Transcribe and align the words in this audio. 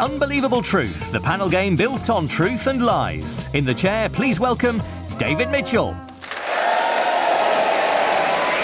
We 0.00 0.06
present 0.06 0.20
The 0.20 0.24
Unbelievable 0.24 0.62
Truth, 0.62 1.12
the 1.12 1.20
panel 1.20 1.50
game 1.50 1.76
built 1.76 2.08
on 2.08 2.26
truth 2.26 2.66
and 2.66 2.82
lies. 2.82 3.52
In 3.54 3.64
the 3.66 3.74
chair, 3.74 4.08
please 4.08 4.40
welcome 4.40 4.82
David 5.18 5.50
Mitchell. 5.50 5.92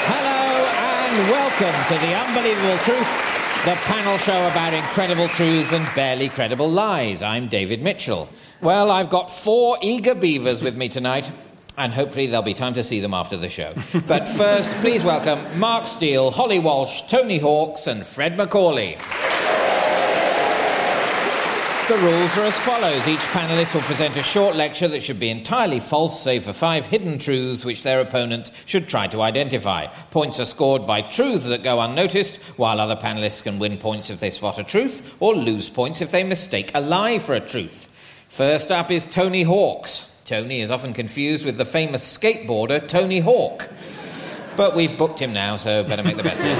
Hello 0.09 0.67
and 0.81 1.29
welcome 1.31 1.77
to 1.89 1.99
The 2.07 2.15
Unbelievable 2.15 2.79
Truth, 2.85 3.09
the 3.67 3.77
panel 3.85 4.17
show 4.19 4.49
about 4.49 4.73
incredible 4.73 5.29
truths 5.29 5.73
and 5.73 5.87
barely 5.95 6.31
credible 6.31 6.71
lies. 6.71 7.23
I'm 7.23 7.49
David 7.49 7.83
Mitchell. 7.83 8.29
Well, 8.63 8.91
I've 8.91 9.11
got 9.11 9.31
four 9.31 9.77
eager 9.83 10.15
beavers 10.15 10.63
with 10.63 10.77
me 10.77 10.89
tonight, 10.89 11.31
and 11.77 11.93
hopefully 11.93 12.29
there'll 12.29 12.43
be 12.43 12.55
time 12.55 12.75
to 12.75 12.85
see 12.85 13.01
them 13.01 13.13
after 13.13 13.37
the 13.37 13.51
show. 13.51 13.75
But 14.07 14.27
first, 14.29 14.73
please 14.81 15.05
welcome 15.05 15.39
Mark 15.61 15.85
Steel, 15.85 16.31
Holly 16.31 16.61
Walsh, 16.61 17.03
Tony 17.11 17.39
Hawks, 17.39 17.87
and 17.87 18.07
Fred 18.07 18.39
MacAulay. 18.39 18.97
The 21.89 21.99
rules 21.99 22.37
are 22.37 22.47
as 22.47 22.59
follows. 22.59 23.07
Each 23.07 23.21
panelist 23.31 23.73
will 23.73 23.81
present 23.83 24.17
a 24.17 24.23
short 24.25 24.57
lecture 24.57 24.89
that 24.89 25.05
should 25.05 25.21
be 25.21 25.31
entirely 25.31 25.79
false, 25.79 26.21
save 26.21 26.43
for 26.43 26.53
five 26.53 26.85
hidden 26.85 27.17
truths 27.17 27.65
which 27.65 27.85
their 27.85 28.01
opponents 28.01 28.51
should 28.67 28.89
try 28.89 29.07
to 29.07 29.23
identify. 29.23 29.87
Points 30.11 30.41
are 30.41 30.47
scored 30.47 30.85
by 30.85 31.03
truths 31.03 31.47
that 31.47 31.63
go 31.63 31.81
unnoticed, 31.81 32.39
while 32.57 32.81
other 32.81 32.97
panelists 32.97 33.41
can 33.41 33.61
win 33.61 33.79
points 33.79 34.11
if 34.11 34.19
they 34.19 34.33
spot 34.33 34.59
a 34.59 34.65
truth, 34.65 35.15
or 35.21 35.37
lose 35.37 35.71
points 35.71 36.01
if 36.01 36.11
they 36.11 36.25
mistake 36.25 36.73
a 36.75 36.81
lie 36.81 37.21
for 37.21 37.37
a 37.37 37.41
truth. 37.41 37.87
First 38.29 38.73
up 38.73 38.91
is 38.91 39.05
Tony 39.05 39.45
Hawks. 39.45 40.13
Tony 40.25 40.63
is 40.63 40.73
often 40.73 40.93
confused 40.93 41.45
with 41.45 41.57
the 41.57 41.65
famous 41.65 42.19
skateboarder 42.19 42.89
Tony 42.89 43.21
Hawk. 43.21 43.71
But 44.57 44.75
we've 44.75 44.99
booked 44.99 45.21
him 45.21 45.33
now, 45.33 45.57
so 45.57 45.85
better 45.85 46.03
make 46.03 46.17
the 46.17 46.25
best 46.25 46.41
of 46.41 46.47
it. 46.49 46.59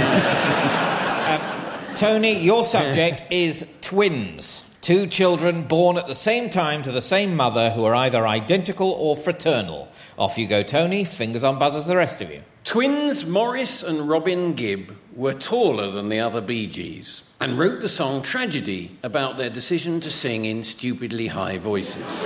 Um, 1.27 1.95
Tony, 1.97 2.39
your 2.39 2.63
subject 2.63 3.25
is 3.33 3.77
twins. 3.83 4.66
Two 4.87 5.09
children 5.09 5.65
born 5.65 5.99
at 5.99 6.07
the 6.07 6.15
same 6.15 6.49
time 6.49 6.81
to 6.83 6.93
the 6.93 7.01
same 7.01 7.35
mother 7.35 7.71
who 7.71 7.83
are 7.83 7.95
either 7.97 8.25
identical 8.25 8.93
or 8.93 9.17
fraternal. 9.17 9.89
Off 10.17 10.39
you 10.39 10.47
go, 10.47 10.63
Tony. 10.63 11.03
Fingers 11.03 11.43
on 11.43 11.59
buzzers, 11.59 11.87
the 11.87 11.97
rest 11.97 12.23
of 12.23 12.31
you. 12.31 12.41
Twins 12.63 13.27
Morris 13.27 13.83
and 13.83 14.09
Robin 14.09 14.53
Gibb 14.55 14.97
were 15.13 15.35
taller 15.35 15.91
than 15.91 16.09
the 16.09 16.21
other 16.21 16.41
Bee 16.41 16.69
Gees 16.69 17.25
and 17.41 17.59
wrote 17.59 17.81
the 17.81 17.89
song 17.89 18.23
Tragedy 18.23 18.97
about 19.03 19.39
their 19.39 19.51
decision 19.51 19.99
to 20.03 20.11
sing 20.13 20.45
in 20.45 20.63
stupidly 20.63 21.27
high 21.27 21.59
voices. 21.59 22.23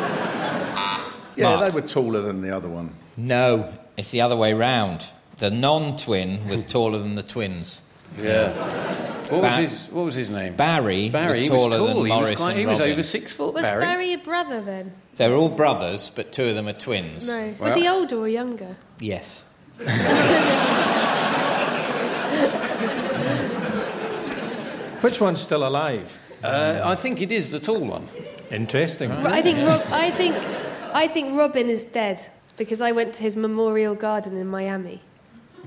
Yeah, 1.37 1.57
Mark. 1.57 1.65
they 1.65 1.75
were 1.75 1.89
taller 1.89 2.21
than 2.21 2.43
the 2.43 2.55
other 2.55 2.69
one. 2.69 2.95
No, 3.17 3.73
it's 3.97 4.11
the 4.11 4.21
other 4.21 4.37
way 4.37 4.53
round. 4.53 5.07
The 5.39 5.51
non 5.51 5.97
twin 5.97 6.47
was 6.47 6.63
taller 6.67 6.99
than 6.99 7.15
the 7.15 7.23
twins. 7.23 7.81
Yeah. 8.19 8.51
What 9.31 9.43
was 9.43 9.55
his 9.57 9.81
What 9.91 10.05
was 10.05 10.15
his 10.15 10.29
name? 10.29 10.55
Barry, 10.57 11.09
Barry 11.09 11.43
was 11.43 11.51
was 11.51 11.63
taller 11.63 11.77
tall. 11.79 11.87
than 12.03 12.07
he 12.07 12.13
was, 12.13 12.31
quite, 12.39 12.51
and 12.51 12.59
he 12.59 12.67
was 12.67 12.81
Robin. 12.81 12.93
over 12.93 13.03
six 13.03 13.33
foot. 13.33 13.55
Was 13.55 13.63
Barry. 13.63 13.81
Barry. 13.81 14.13
a 14.15 14.19
brother 14.19 14.61
then? 14.61 14.93
They're 15.17 15.35
all 15.35 15.49
brothers, 15.51 16.11
but 16.11 16.33
two 16.33 16.45
of 16.47 16.55
them 16.55 16.67
are 16.67 16.73
twins. 16.73 17.29
No. 17.29 17.55
Was 17.61 17.75
he 17.75 17.87
older 17.89 18.17
or 18.17 18.29
younger? 18.29 18.77
Yes. 18.99 19.45
Which 25.01 25.21
one's 25.21 25.41
still 25.41 25.67
alive? 25.67 26.19
Uh, 26.45 26.81
I 26.85 26.95
think 26.95 27.23
it 27.23 27.33
is 27.33 27.51
the 27.51 27.59
tall 27.61 27.81
one. 27.81 28.07
Interesting. 28.51 29.09
But 29.11 29.33
I 29.33 29.41
think 29.43 29.59
Rob, 29.59 29.81
I 29.93 30.11
think 30.11 30.35
I 30.93 31.07
think 31.09 31.39
Robin 31.39 31.71
is 31.71 31.85
dead 31.85 32.21
because 32.59 32.81
I 32.83 32.93
went 32.93 33.15
to 33.15 33.23
his 33.23 33.37
memorial 33.37 33.95
garden 33.95 34.37
in 34.37 34.47
Miami. 34.49 35.01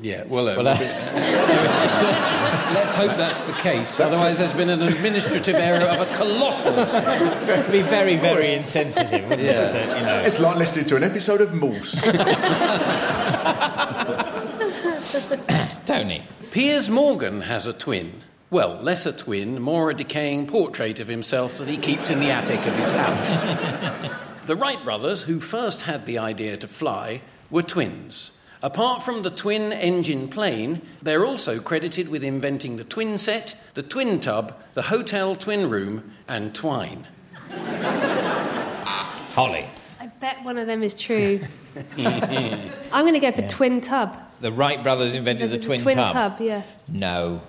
Yeah. 0.02 0.24
Well, 0.28 0.50
uh, 0.50 0.56
Well, 0.58 0.68
uh, 0.68 0.76
let's 2.74 2.94
hope 2.94 3.16
that's 3.16 3.46
the 3.46 3.54
case. 3.54 4.00
Otherwise, 4.00 4.40
there's 4.40 4.54
been 4.54 4.70
an 4.70 4.82
administrative 4.82 5.56
error 5.56 5.86
of 5.88 6.02
a 6.02 6.06
colossal. 6.18 6.78
It'd 7.50 7.72
be 7.72 7.82
very, 7.82 8.18
very 8.18 8.54
insensitive, 8.54 9.24
wouldn't 9.30 9.42
Yeah. 9.42 9.70
it? 9.72 10.00
you 10.00 10.06
know. 10.06 10.22
It's 10.26 10.40
like 10.40 10.58
listening 10.58 10.86
to 10.86 10.96
an 10.98 11.04
episode 11.04 11.42
of 11.42 11.54
Morse. 11.54 12.02
Tony. 15.86 16.24
Piers 16.52 16.90
Morgan 16.90 17.42
has 17.42 17.68
a 17.68 17.74
twin. 17.74 18.22
Well, 18.50 18.76
less 18.82 19.06
a 19.06 19.14
twin, 19.14 19.62
more 19.62 19.90
a 19.90 19.94
decaying 19.96 20.48
portrait 20.48 21.00
of 21.00 21.08
himself 21.08 21.58
that 21.58 21.68
he 21.68 21.78
keeps 21.78 22.10
in 22.10 22.20
the 22.20 22.32
attic 22.32 22.66
of 22.66 22.76
his 22.76 22.92
house. 22.92 24.16
the 24.46 24.56
Wright 24.56 24.84
brothers, 24.84 25.24
who 25.24 25.40
first 25.40 25.84
had 25.84 26.06
the 26.06 26.20
idea 26.20 26.58
to 26.58 26.68
fly, 26.68 27.22
were 27.50 27.64
twins. 27.64 28.32
Apart 28.64 29.04
from 29.04 29.24
the 29.24 29.30
twin 29.30 29.74
engine 29.74 30.30
plane, 30.30 30.82
they're 31.02 31.26
also 31.26 31.60
credited 31.60 32.08
with 32.08 32.24
inventing 32.24 32.78
the 32.78 32.86
twin 32.86 33.18
set, 33.18 33.58
the 33.74 33.84
twin 33.84 34.22
tub, 34.22 34.58
the 34.74 34.84
hotel 34.84 35.36
twin 35.36 35.70
room, 35.70 36.14
and 36.30 36.56
twine. 36.56 37.06
Holly. 39.36 39.66
I 40.00 40.08
bet 40.08 40.42
one 40.46 40.58
of 40.58 40.66
them 40.66 40.82
is 40.82 40.94
true. 40.94 41.42
I'm 41.98 43.04
going 43.04 43.16
to 43.16 43.20
go 43.20 43.34
for 43.34 43.42
twin 43.50 43.82
tub. 43.82 44.18
The 44.40 44.54
Wright 44.54 44.82
brothers 44.82 45.14
invented 45.14 45.50
the 45.50 45.60
twin, 45.60 45.82
twin 45.82 45.98
tub. 45.98 46.14
tub. 46.14 46.38
Yeah. 46.40 46.64
No. 46.88 47.32
no. 47.34 47.42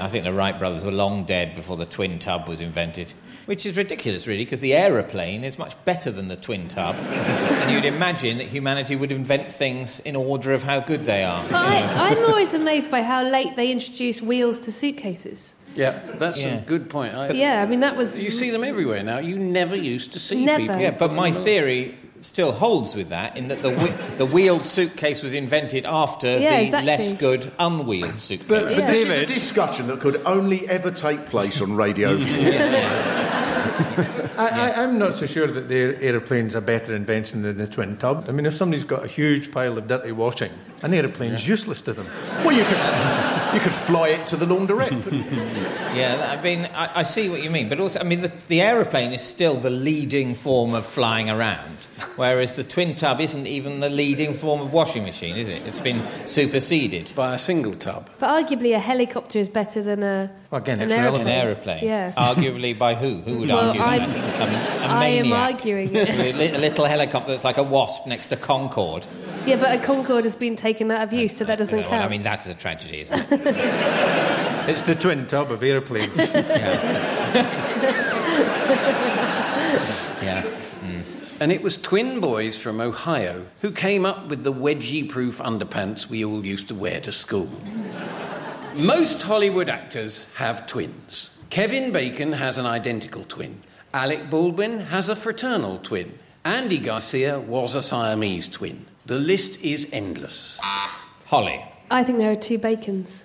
I 0.00 0.08
think 0.08 0.24
the 0.24 0.32
Wright 0.32 0.58
brothers 0.58 0.84
were 0.84 0.90
long 0.92 1.24
dead 1.24 1.54
before 1.54 1.76
the 1.76 1.86
twin 1.86 2.18
tub 2.18 2.48
was 2.48 2.60
invented. 2.60 3.12
Which 3.46 3.66
is 3.66 3.76
ridiculous, 3.76 4.26
really, 4.26 4.44
because 4.44 4.60
the 4.60 4.74
aeroplane 4.74 5.42
is 5.44 5.58
much 5.58 5.74
better 5.84 6.10
than 6.10 6.28
the 6.28 6.36
twin 6.36 6.68
tub. 6.68 6.94
and 6.96 7.72
you'd 7.72 7.84
imagine 7.84 8.38
that 8.38 8.46
humanity 8.46 8.94
would 8.96 9.10
invent 9.10 9.50
things 9.50 9.98
in 10.00 10.14
order 10.14 10.52
of 10.52 10.62
how 10.62 10.80
good 10.80 11.02
they 11.04 11.24
are. 11.24 11.44
I, 11.50 11.82
I'm 12.12 12.24
always 12.26 12.54
amazed 12.54 12.90
by 12.90 13.02
how 13.02 13.22
late 13.24 13.56
they 13.56 13.72
introduced 13.72 14.22
wheels 14.22 14.60
to 14.60 14.72
suitcases. 14.72 15.54
Yeah, 15.74 15.98
that's 16.18 16.42
Yeah. 16.44 16.58
a 16.58 16.60
good 16.60 16.90
point. 16.90 17.14
I, 17.14 17.30
yeah, 17.30 17.62
I 17.62 17.66
mean 17.66 17.80
that 17.80 17.96
was. 17.96 18.20
You 18.20 18.30
see 18.32 18.50
them 18.50 18.64
everywhere 18.64 19.02
now. 19.04 19.18
You 19.18 19.38
never 19.38 19.76
used 19.76 20.12
to 20.14 20.18
see 20.20 20.44
Never. 20.44 20.62
people. 20.62 20.78
Yeah, 20.80 20.90
but 20.90 21.12
my 21.12 21.30
theory 21.30 21.94
still 22.22 22.52
holds 22.52 22.94
with 22.94 23.08
that 23.10 23.36
in 23.36 23.48
that 23.48 23.62
the, 23.62 23.70
whe- 23.70 24.16
the 24.18 24.26
wheeled 24.26 24.66
suitcase 24.66 25.22
was 25.22 25.34
invented 25.34 25.84
after 25.86 26.38
Yeah, 26.38 26.56
the 26.58 26.62
exactly. 26.62 26.86
less 26.86 27.12
good 27.14 27.50
unwheeled 27.58 28.18
suitcase. 28.20 28.46
But, 28.48 28.64
But 28.64 28.76
but 28.76 28.86
this 28.86 29.00
is 29.00 29.04
a 29.06 29.08
David, 29.08 29.28
discussion 29.28 29.86
that 29.88 30.00
could 30.00 30.20
only 30.26 30.68
ever 30.68 30.90
take 30.90 31.26
place 31.26 31.60
on 31.60 31.74
Radio 31.76 32.18
4. 32.20 32.26
I, 34.38 34.48
I, 34.48 34.82
I'm 34.82 34.98
not 34.98 35.16
so 35.18 35.26
sure 35.26 35.46
that 35.46 35.68
the 35.68 35.74
aer- 35.74 35.96
aeroplane's 36.00 36.54
a 36.54 36.60
better 36.60 36.94
invention 36.94 37.42
than 37.42 37.58
the 37.58 37.66
twin 37.66 37.96
tub. 37.98 38.26
I 38.28 38.32
mean, 38.32 38.46
if 38.46 38.54
somebody's 38.54 38.84
got 38.84 39.04
a 39.04 39.08
huge 39.08 39.50
pile 39.52 39.76
of 39.76 39.86
dirty 39.86 40.12
washing, 40.12 40.50
an 40.82 40.94
aeroplane's 40.94 41.46
useless 41.46 41.82
to 41.82 41.92
them. 41.92 42.06
well, 42.44 42.52
you 42.52 42.64
could, 42.64 42.76
you 43.54 43.60
could 43.60 43.72
fly 43.74 44.08
it 44.10 44.26
to 44.28 44.36
the 44.36 44.46
laundrette. 44.46 45.02
couldn't 45.02 45.30
you? 45.32 45.66
Yeah, 45.90 46.36
I 46.38 46.40
mean, 46.40 46.66
I, 46.66 47.00
I 47.00 47.02
see 47.02 47.28
what 47.28 47.42
you 47.42 47.50
mean, 47.50 47.68
but 47.68 47.80
also, 47.80 47.98
I 47.98 48.04
mean, 48.04 48.20
the, 48.20 48.28
the 48.46 48.60
aeroplane 48.60 49.12
is 49.12 49.22
still 49.22 49.54
the 49.56 49.70
leading 49.70 50.36
form 50.36 50.72
of 50.72 50.86
flying 50.86 51.28
around, 51.28 51.74
whereas 52.14 52.54
the 52.54 52.62
twin 52.62 52.94
tub 52.94 53.20
isn't 53.20 53.48
even 53.48 53.80
the 53.80 53.88
leading 53.90 54.32
form 54.34 54.60
of 54.60 54.72
washing 54.72 55.02
machine, 55.02 55.34
is 55.36 55.48
it? 55.48 55.66
It's 55.66 55.80
been 55.80 56.00
superseded. 56.28 57.12
By 57.16 57.34
a 57.34 57.38
single 57.38 57.74
tub. 57.74 58.08
But 58.20 58.44
arguably, 58.46 58.72
a 58.74 58.78
helicopter 58.78 59.40
is 59.40 59.48
better 59.48 59.82
than 59.82 60.04
a. 60.04 60.30
Well, 60.52 60.60
again, 60.62 60.78
an 60.80 60.90
it's 60.90 60.92
aeroplane. 60.92 61.22
An 61.22 61.28
aeroplane, 61.28 61.84
Yeah. 61.84 62.12
arguably 62.16 62.78
by 62.78 62.94
who? 62.94 63.20
Who 63.22 63.38
would 63.38 63.48
Well, 63.48 63.66
argue 63.68 63.80
I'm- 63.82 64.08
that? 64.12 64.80
A, 64.80 64.84
a 64.84 64.88
I 64.88 65.06
am 65.06 65.32
arguing 65.32 65.90
it. 65.94 66.54
a 66.54 66.58
little 66.58 66.84
helicopter 66.84 67.32
that's 67.32 67.44
like 67.44 67.56
a 67.58 67.62
wasp 67.64 68.06
next 68.06 68.26
to 68.26 68.36
Concorde. 68.36 69.06
yeah, 69.46 69.56
but 69.56 69.74
a 69.76 69.82
Concorde 69.82 70.24
has 70.24 70.36
been 70.36 70.54
taken 70.56 70.90
out 70.90 71.02
of 71.02 71.12
use, 71.12 71.36
so 71.36 71.44
that 71.44 71.58
doesn't 71.58 71.80
Well, 71.80 71.88
count. 71.88 72.04
I 72.04 72.08
mean, 72.08 72.22
that's 72.22 72.46
a 72.46 72.54
tragedy, 72.54 73.00
isn't 73.02 73.32
it? 73.32 73.39
It's 74.68 74.82
the 74.82 74.94
twin 74.94 75.26
tub 75.26 75.50
of 75.50 75.62
aeroplanes. 75.62 76.16
Yeah. 80.22 80.42
Mm. 80.42 81.02
And 81.40 81.50
it 81.50 81.62
was 81.62 81.80
twin 81.80 82.20
boys 82.20 82.58
from 82.58 82.80
Ohio 82.80 83.46
who 83.62 83.70
came 83.70 84.04
up 84.04 84.28
with 84.28 84.44
the 84.44 84.52
wedgie 84.52 85.08
proof 85.08 85.38
underpants 85.38 86.08
we 86.08 86.24
all 86.24 86.44
used 86.44 86.68
to 86.68 86.74
wear 86.74 87.00
to 87.00 87.12
school. 87.12 87.50
Most 88.76 89.22
Hollywood 89.22 89.68
actors 89.68 90.28
have 90.34 90.66
twins. 90.66 91.30
Kevin 91.48 91.90
Bacon 91.92 92.32
has 92.34 92.58
an 92.58 92.66
identical 92.66 93.24
twin. 93.24 93.62
Alec 93.94 94.28
Baldwin 94.30 94.80
has 94.80 95.08
a 95.08 95.16
fraternal 95.16 95.78
twin. 95.78 96.18
Andy 96.44 96.78
Garcia 96.78 97.40
was 97.40 97.74
a 97.74 97.82
Siamese 97.82 98.46
twin. 98.46 98.86
The 99.06 99.18
list 99.18 99.60
is 99.62 99.88
endless. 99.92 100.58
Holly. 101.26 101.64
I 101.90 102.04
think 102.04 102.18
there 102.18 102.30
are 102.30 102.36
two 102.36 102.58
bacons. 102.58 103.24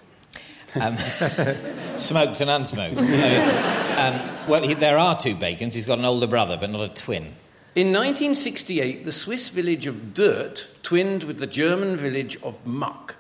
Um, 0.80 0.98
smoked 1.98 2.42
and 2.42 2.50
unsmoked. 2.50 2.98
um, 3.98 4.48
well, 4.50 4.62
he, 4.62 4.74
there 4.74 4.98
are 4.98 5.18
two 5.18 5.36
Bacons. 5.36 5.76
He's 5.76 5.86
got 5.86 6.00
an 6.00 6.06
older 6.06 6.28
brother, 6.28 6.58
but 6.58 6.70
not 6.70 6.82
a 6.82 6.94
twin. 6.94 7.34
In 7.76 7.88
1968, 7.88 9.04
the 9.04 9.12
Swiss 9.12 9.50
village 9.50 9.86
of 9.86 10.14
Dirt 10.14 10.70
twinned 10.82 11.24
with 11.24 11.40
the 11.40 11.48
German 11.48 11.98
village 11.98 12.42
of 12.42 12.66
Muck. 12.66 13.16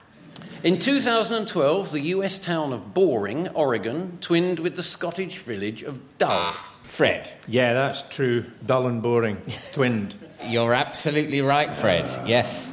In 0.63 0.79
2012, 0.79 1.91
the 1.91 1.99
US 2.01 2.37
town 2.37 2.73
of 2.73 2.93
Boring, 2.93 3.49
Oregon, 3.49 4.17
twinned 4.21 4.59
with 4.59 4.75
the 4.75 4.83
Scottish 4.83 5.37
village 5.39 5.83
of 5.83 5.99
Dull. 6.17 6.53
Fred. 6.81 7.29
yeah, 7.47 7.73
that's 7.73 8.03
true. 8.03 8.45
Dull 8.65 8.87
and 8.87 9.01
boring. 9.01 9.37
Twinned. 9.73 10.15
You're 10.45 10.73
absolutely 10.73 11.41
right, 11.41 11.75
Fred. 11.75 12.09
Yes. 12.27 12.71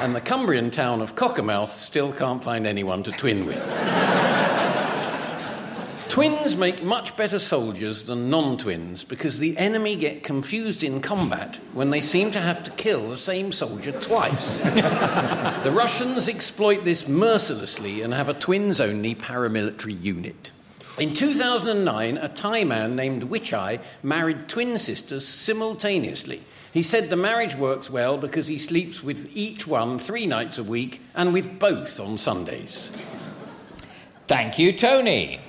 And 0.00 0.14
the 0.14 0.20
Cumbrian 0.22 0.70
town 0.70 1.02
of 1.02 1.14
Cockermouth 1.14 1.68
still 1.68 2.10
can't 2.10 2.42
find 2.42 2.66
anyone 2.66 3.02
to 3.02 3.12
twin 3.12 3.44
with. 3.44 3.62
Twins 6.08 6.56
make 6.56 6.82
much 6.82 7.16
better 7.18 7.38
soldiers 7.38 8.04
than 8.04 8.30
non 8.30 8.56
twins 8.56 9.04
because 9.04 9.38
the 9.38 9.56
enemy 9.58 9.96
get 9.96 10.24
confused 10.24 10.82
in 10.82 11.02
combat 11.02 11.60
when 11.74 11.90
they 11.90 12.00
seem 12.00 12.30
to 12.30 12.40
have 12.40 12.64
to 12.64 12.70
kill 12.72 13.08
the 13.08 13.16
same 13.16 13.52
soldier 13.52 13.92
twice. 13.92 14.60
the 14.60 15.70
Russians 15.72 16.28
exploit 16.28 16.82
this 16.84 17.06
mercilessly 17.06 18.00
and 18.00 18.14
have 18.14 18.30
a 18.30 18.34
twins 18.34 18.80
only 18.80 19.14
paramilitary 19.14 20.02
unit. 20.02 20.50
In 21.00 21.14
2009, 21.14 22.18
a 22.18 22.28
Thai 22.28 22.64
man 22.64 22.94
named 22.94 23.30
Wichai 23.30 23.80
married 24.02 24.48
twin 24.48 24.76
sisters 24.76 25.26
simultaneously. 25.26 26.42
He 26.74 26.82
said 26.82 27.08
the 27.08 27.16
marriage 27.16 27.54
works 27.54 27.88
well 27.88 28.18
because 28.18 28.48
he 28.48 28.58
sleeps 28.58 29.02
with 29.02 29.30
each 29.32 29.66
one 29.66 29.98
three 29.98 30.26
nights 30.26 30.58
a 30.58 30.62
week 30.62 31.00
and 31.14 31.32
with 31.32 31.58
both 31.58 31.98
on 31.98 32.18
Sundays. 32.18 32.90
Thank 34.26 34.58
you, 34.58 34.74
Tony. 34.74 35.40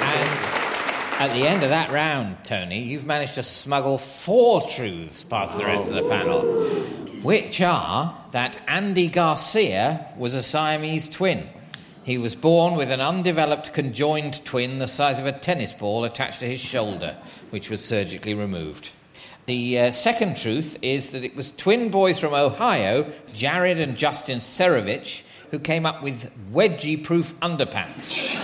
And 0.00 0.30
at 1.20 1.30
the 1.34 1.46
end 1.46 1.62
of 1.62 1.68
that 1.68 1.90
round, 1.92 2.38
Tony, 2.42 2.84
you've 2.84 3.04
managed 3.04 3.34
to 3.34 3.42
smuggle 3.42 3.98
four 3.98 4.62
truths 4.62 5.22
past 5.22 5.58
the 5.58 5.66
rest 5.66 5.88
of 5.90 5.94
the 5.94 6.08
panel, 6.08 6.40
which 7.22 7.60
are 7.60 8.16
that 8.32 8.58
Andy 8.66 9.08
Garcia 9.08 10.06
was 10.16 10.32
a 10.32 10.42
Siamese 10.42 11.10
twin. 11.10 11.46
He 12.04 12.18
was 12.18 12.34
born 12.34 12.74
with 12.74 12.90
an 12.90 13.00
undeveloped 13.00 13.72
conjoined 13.72 14.44
twin 14.44 14.78
the 14.78 14.86
size 14.86 15.18
of 15.18 15.24
a 15.24 15.32
tennis 15.32 15.72
ball 15.72 16.04
attached 16.04 16.40
to 16.40 16.46
his 16.46 16.60
shoulder, 16.60 17.16
which 17.48 17.70
was 17.70 17.82
surgically 17.82 18.34
removed. 18.34 18.90
The 19.46 19.78
uh, 19.78 19.90
second 19.90 20.36
truth 20.36 20.76
is 20.82 21.12
that 21.12 21.24
it 21.24 21.34
was 21.34 21.50
twin 21.56 21.88
boys 21.88 22.18
from 22.18 22.34
Ohio, 22.34 23.10
Jared 23.32 23.80
and 23.80 23.96
Justin 23.96 24.40
Serovich, 24.40 25.24
who 25.50 25.58
came 25.58 25.86
up 25.86 26.02
with 26.02 26.30
wedgie 26.52 27.02
proof 27.02 27.32
underpants. 27.40 28.38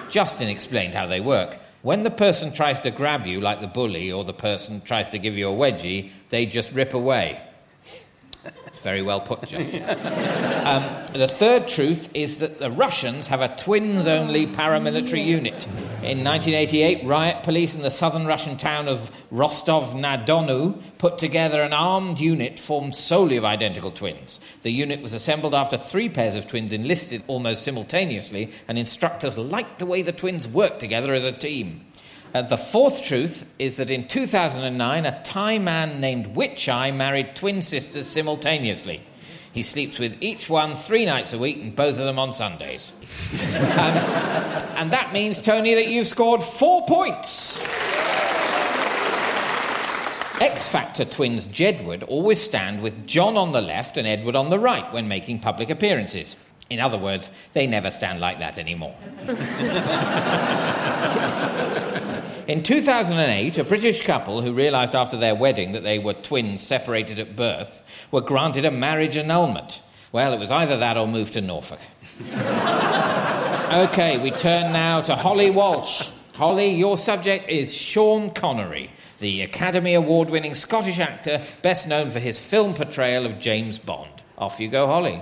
Justin 0.10 0.48
explained 0.48 0.94
how 0.94 1.06
they 1.06 1.20
work. 1.20 1.58
When 1.82 2.02
the 2.02 2.10
person 2.10 2.52
tries 2.52 2.80
to 2.80 2.90
grab 2.90 3.28
you, 3.28 3.40
like 3.40 3.60
the 3.60 3.68
bully, 3.68 4.10
or 4.10 4.24
the 4.24 4.32
person 4.32 4.80
tries 4.80 5.10
to 5.10 5.18
give 5.18 5.36
you 5.38 5.46
a 5.48 5.52
wedgie, 5.52 6.10
they 6.30 6.46
just 6.46 6.72
rip 6.72 6.94
away. 6.94 7.45
Very 8.86 9.02
well 9.02 9.20
put, 9.20 9.48
Justin. 9.48 9.82
Um, 10.66 10.82
the 11.12 11.28
third 11.28 11.68
truth 11.68 12.08
is 12.12 12.38
that 12.38 12.58
the 12.58 12.72
Russians 12.72 13.28
have 13.28 13.40
a 13.40 13.54
twins 13.54 14.08
only 14.08 14.48
paramilitary 14.48 15.24
unit. 15.24 15.64
In 16.02 16.24
1988, 16.24 17.06
riot 17.06 17.44
police 17.44 17.76
in 17.76 17.82
the 17.82 17.90
southern 17.90 18.26
Russian 18.26 18.56
town 18.56 18.88
of 18.88 19.12
Rostov 19.30 19.94
na 19.94 20.16
Donu 20.16 20.82
put 20.98 21.18
together 21.18 21.62
an 21.62 21.72
armed 21.72 22.18
unit 22.18 22.58
formed 22.58 22.96
solely 22.96 23.36
of 23.36 23.44
identical 23.44 23.92
twins. 23.92 24.40
The 24.62 24.72
unit 24.72 25.02
was 25.02 25.14
assembled 25.14 25.54
after 25.54 25.78
three 25.78 26.08
pairs 26.08 26.34
of 26.34 26.48
twins 26.48 26.72
enlisted 26.72 27.22
almost 27.28 27.62
simultaneously, 27.62 28.50
and 28.66 28.76
instructors 28.76 29.38
liked 29.38 29.78
the 29.78 29.86
way 29.86 30.02
the 30.02 30.10
twins 30.10 30.48
worked 30.48 30.80
together 30.80 31.14
as 31.14 31.24
a 31.24 31.30
team. 31.30 31.86
Uh, 32.34 32.42
the 32.42 32.58
fourth 32.58 33.04
truth 33.04 33.52
is 33.58 33.76
that 33.76 33.90
in 33.90 34.06
2009, 34.06 35.06
a 35.06 35.22
Thai 35.22 35.58
man 35.58 36.00
named 36.00 36.34
Wichai 36.34 36.94
married 36.94 37.34
twin 37.34 37.62
sisters 37.62 38.06
simultaneously. 38.06 39.02
He 39.52 39.62
sleeps 39.62 39.98
with 39.98 40.18
each 40.20 40.50
one 40.50 40.74
three 40.74 41.06
nights 41.06 41.32
a 41.32 41.38
week 41.38 41.56
and 41.56 41.74
both 41.74 41.98
of 41.98 42.04
them 42.04 42.18
on 42.18 42.34
Sundays. 42.34 42.92
um, 43.32 43.96
and 44.76 44.90
that 44.90 45.10
means, 45.14 45.40
Tony, 45.40 45.74
that 45.74 45.88
you've 45.88 46.06
scored 46.06 46.42
four 46.42 46.84
points. 46.86 47.58
X 50.38 50.68
Factor 50.68 51.06
twins 51.06 51.46
Jedward 51.46 52.04
always 52.06 52.38
stand 52.38 52.82
with 52.82 53.06
John 53.06 53.38
on 53.38 53.52
the 53.52 53.62
left 53.62 53.96
and 53.96 54.06
Edward 54.06 54.36
on 54.36 54.50
the 54.50 54.58
right 54.58 54.92
when 54.92 55.08
making 55.08 55.38
public 55.38 55.70
appearances. 55.70 56.36
In 56.68 56.78
other 56.78 56.98
words, 56.98 57.30
they 57.54 57.66
never 57.66 57.90
stand 57.90 58.20
like 58.20 58.40
that 58.40 58.58
anymore. 58.58 58.94
In 62.46 62.62
2008, 62.62 63.58
a 63.58 63.64
British 63.64 64.02
couple 64.02 64.40
who 64.40 64.52
realised 64.52 64.94
after 64.94 65.16
their 65.16 65.34
wedding 65.34 65.72
that 65.72 65.82
they 65.82 65.98
were 65.98 66.14
twins 66.14 66.62
separated 66.62 67.18
at 67.18 67.34
birth 67.34 67.82
were 68.12 68.20
granted 68.20 68.64
a 68.64 68.70
marriage 68.70 69.16
annulment. 69.16 69.82
Well, 70.12 70.32
it 70.32 70.38
was 70.38 70.52
either 70.52 70.76
that 70.76 70.96
or 70.96 71.08
move 71.08 71.32
to 71.32 71.40
Norfolk. 71.40 71.80
okay, 73.72 74.18
we 74.22 74.30
turn 74.30 74.72
now 74.72 75.00
to 75.00 75.16
Holly 75.16 75.50
Walsh. 75.50 76.08
Holly, 76.34 76.68
your 76.68 76.96
subject 76.96 77.48
is 77.48 77.74
Sean 77.74 78.30
Connery, 78.30 78.92
the 79.18 79.42
Academy 79.42 79.94
Award 79.94 80.30
winning 80.30 80.54
Scottish 80.54 81.00
actor 81.00 81.42
best 81.62 81.88
known 81.88 82.10
for 82.10 82.20
his 82.20 82.38
film 82.38 82.74
portrayal 82.74 83.26
of 83.26 83.40
James 83.40 83.80
Bond. 83.80 84.22
Off 84.38 84.60
you 84.60 84.68
go, 84.68 84.86
Holly. 84.86 85.20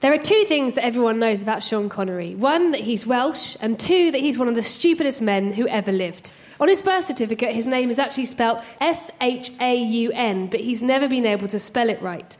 There 0.00 0.12
are 0.12 0.18
two 0.18 0.44
things 0.44 0.74
that 0.74 0.84
everyone 0.84 1.18
knows 1.18 1.42
about 1.42 1.62
Sean 1.62 1.88
Connery 1.88 2.34
one, 2.34 2.72
that 2.72 2.82
he's 2.82 3.06
Welsh, 3.06 3.56
and 3.62 3.80
two, 3.80 4.10
that 4.10 4.20
he's 4.20 4.36
one 4.36 4.48
of 4.48 4.54
the 4.54 4.62
stupidest 4.62 5.22
men 5.22 5.54
who 5.54 5.66
ever 5.66 5.92
lived. 5.92 6.30
On 6.60 6.68
his 6.68 6.82
birth 6.82 7.04
certificate, 7.04 7.54
his 7.54 7.68
name 7.68 7.88
is 7.88 7.98
actually 7.98 8.24
spelled 8.24 8.60
S 8.80 9.10
H 9.20 9.52
A 9.60 9.76
U 9.76 10.10
N, 10.12 10.48
but 10.48 10.60
he's 10.60 10.82
never 10.82 11.08
been 11.08 11.24
able 11.24 11.48
to 11.48 11.58
spell 11.58 11.88
it 11.88 12.02
right. 12.02 12.36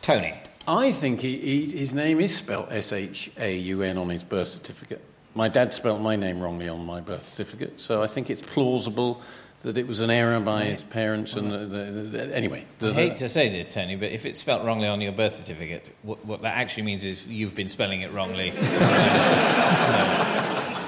Tony. 0.00 0.34
I 0.66 0.92
think 0.92 1.20
he, 1.20 1.36
he, 1.36 1.78
his 1.78 1.92
name 1.92 2.20
is 2.20 2.34
spelled 2.34 2.68
S 2.70 2.92
H 2.92 3.30
A 3.36 3.56
U 3.58 3.82
N 3.82 3.98
on 3.98 4.08
his 4.08 4.24
birth 4.24 4.48
certificate. 4.48 5.02
My 5.34 5.48
dad 5.48 5.74
spelled 5.74 6.00
my 6.00 6.16
name 6.16 6.40
wrongly 6.40 6.68
on 6.68 6.84
my 6.84 7.00
birth 7.00 7.28
certificate, 7.28 7.80
so 7.80 8.02
I 8.02 8.06
think 8.06 8.30
it's 8.30 8.42
plausible 8.42 9.22
that 9.62 9.78
it 9.78 9.86
was 9.86 10.00
an 10.00 10.10
error 10.10 10.40
by 10.40 10.64
his 10.64 10.82
parents. 10.82 11.34
And 11.36 11.52
the, 11.52 11.58
the, 11.58 11.84
the, 11.84 12.36
anyway, 12.36 12.64
I 12.80 12.92
hate 12.92 13.18
to 13.18 13.28
say 13.28 13.48
this, 13.48 13.72
Tony, 13.72 13.96
but 13.96 14.10
if 14.10 14.26
it's 14.26 14.40
spelt 14.40 14.64
wrongly 14.64 14.88
on 14.88 15.00
your 15.00 15.12
birth 15.12 15.34
certificate, 15.34 15.94
what, 16.02 16.24
what 16.24 16.42
that 16.42 16.56
actually 16.56 16.82
means 16.84 17.04
is 17.04 17.26
you've 17.26 17.54
been 17.54 17.68
spelling 17.68 18.00
it 18.00 18.12
wrongly. 18.12 18.50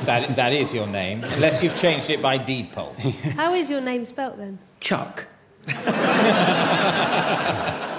so 0.04 0.06
that, 0.06 0.36
that 0.36 0.52
is 0.52 0.74
your 0.74 0.86
name, 0.86 1.24
unless 1.24 1.62
you've 1.62 1.76
changed 1.76 2.10
it 2.10 2.20
by 2.20 2.36
deed 2.36 2.72
poll. 2.72 2.94
How 3.36 3.54
is 3.54 3.70
your 3.70 3.80
name 3.80 4.04
spelt 4.04 4.36
then? 4.36 4.58
Chuck. 4.80 5.26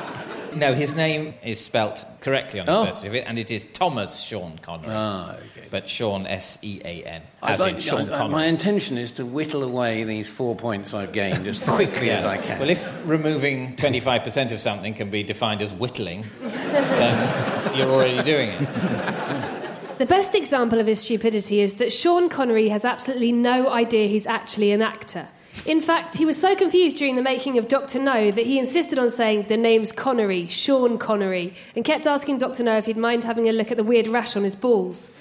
No, 0.56 0.74
his 0.74 0.96
name 0.96 1.34
is 1.44 1.60
spelt 1.60 2.06
correctly 2.22 2.62
on 2.62 2.66
the 2.66 2.72
Oh. 2.72 2.86
birth 2.86 2.96
certificate, 2.96 3.26
and 3.28 3.38
it 3.38 3.52
is 3.52 3.66
Thomas 3.74 4.22
Sean 4.22 4.58
Connery. 4.62 4.94
Ah, 4.96 5.32
okay. 5.34 5.68
But 5.70 5.90
Sean 5.90 6.26
S 6.26 6.60
E 6.62 6.80
A 6.86 7.04
N, 7.04 7.22
I'd 7.44 7.54
as 7.56 7.60
like- 7.60 7.74
in 7.74 7.80
Sean 7.82 8.10
I- 8.10 8.14
I- 8.14 8.18
Connery. 8.20 8.32
my 8.32 8.46
intention 8.46 8.98
is 8.98 9.12
to 9.14 9.26
whittle 9.26 9.64
away 9.66 10.06
these 10.06 10.30
four 10.30 10.56
points 10.56 10.94
I've 10.94 11.12
gained 11.12 11.46
as 11.46 11.60
quickly 11.76 12.10
as 12.10 12.24
I 12.24 12.38
can. 12.38 12.58
Well, 12.58 12.70
if 12.70 12.90
removing 13.06 13.76
25% 13.76 14.54
of 14.54 14.62
something 14.62 14.94
can 14.94 15.10
be 15.10 15.24
defined 15.24 15.62
as 15.62 15.74
whittling, 15.74 16.24
then 16.42 17.78
you're 17.78 17.92
already 17.92 18.24
doing 18.24 18.52
it. 18.52 19.65
The 19.98 20.06
best 20.06 20.36
example 20.36 20.82
of 20.82 20.88
his 20.88 21.00
stupidity 21.00 21.62
is 21.62 21.76
that 21.76 21.94
Sean 21.94 22.28
Connery 22.28 22.68
has 22.68 22.84
absolutely 22.84 23.32
no 23.32 23.70
idea 23.70 24.08
he's 24.08 24.28
actually 24.28 24.74
an 24.74 24.82
actor. 24.82 25.30
In 25.66 25.80
fact, 25.80 26.18
he 26.18 26.26
was 26.26 26.40
so 26.40 26.54
confused 26.54 26.98
during 26.98 27.16
the 27.16 27.22
making 27.22 27.58
of 27.58 27.70
Dr. 27.70 28.00
No 28.00 28.30
that 28.30 28.46
he 28.46 28.60
insisted 28.60 29.00
on 29.00 29.10
saying 29.10 29.44
the 29.44 29.56
name's 29.56 29.94
Connery, 29.94 30.48
Sean 30.48 30.98
Connery, 30.98 31.54
and 31.78 31.86
kept 31.86 32.08
asking 32.08 32.40
Dr. 32.40 32.64
No 32.64 32.78
if 32.78 32.88
he'd 32.88 32.98
mind 32.98 33.24
having 33.24 33.48
a 33.48 33.54
look 33.54 33.72
at 33.72 33.78
the 33.78 33.86
weird 33.86 34.08
rash 34.08 34.36
on 34.36 34.44
his 34.44 34.54
balls. 34.56 35.12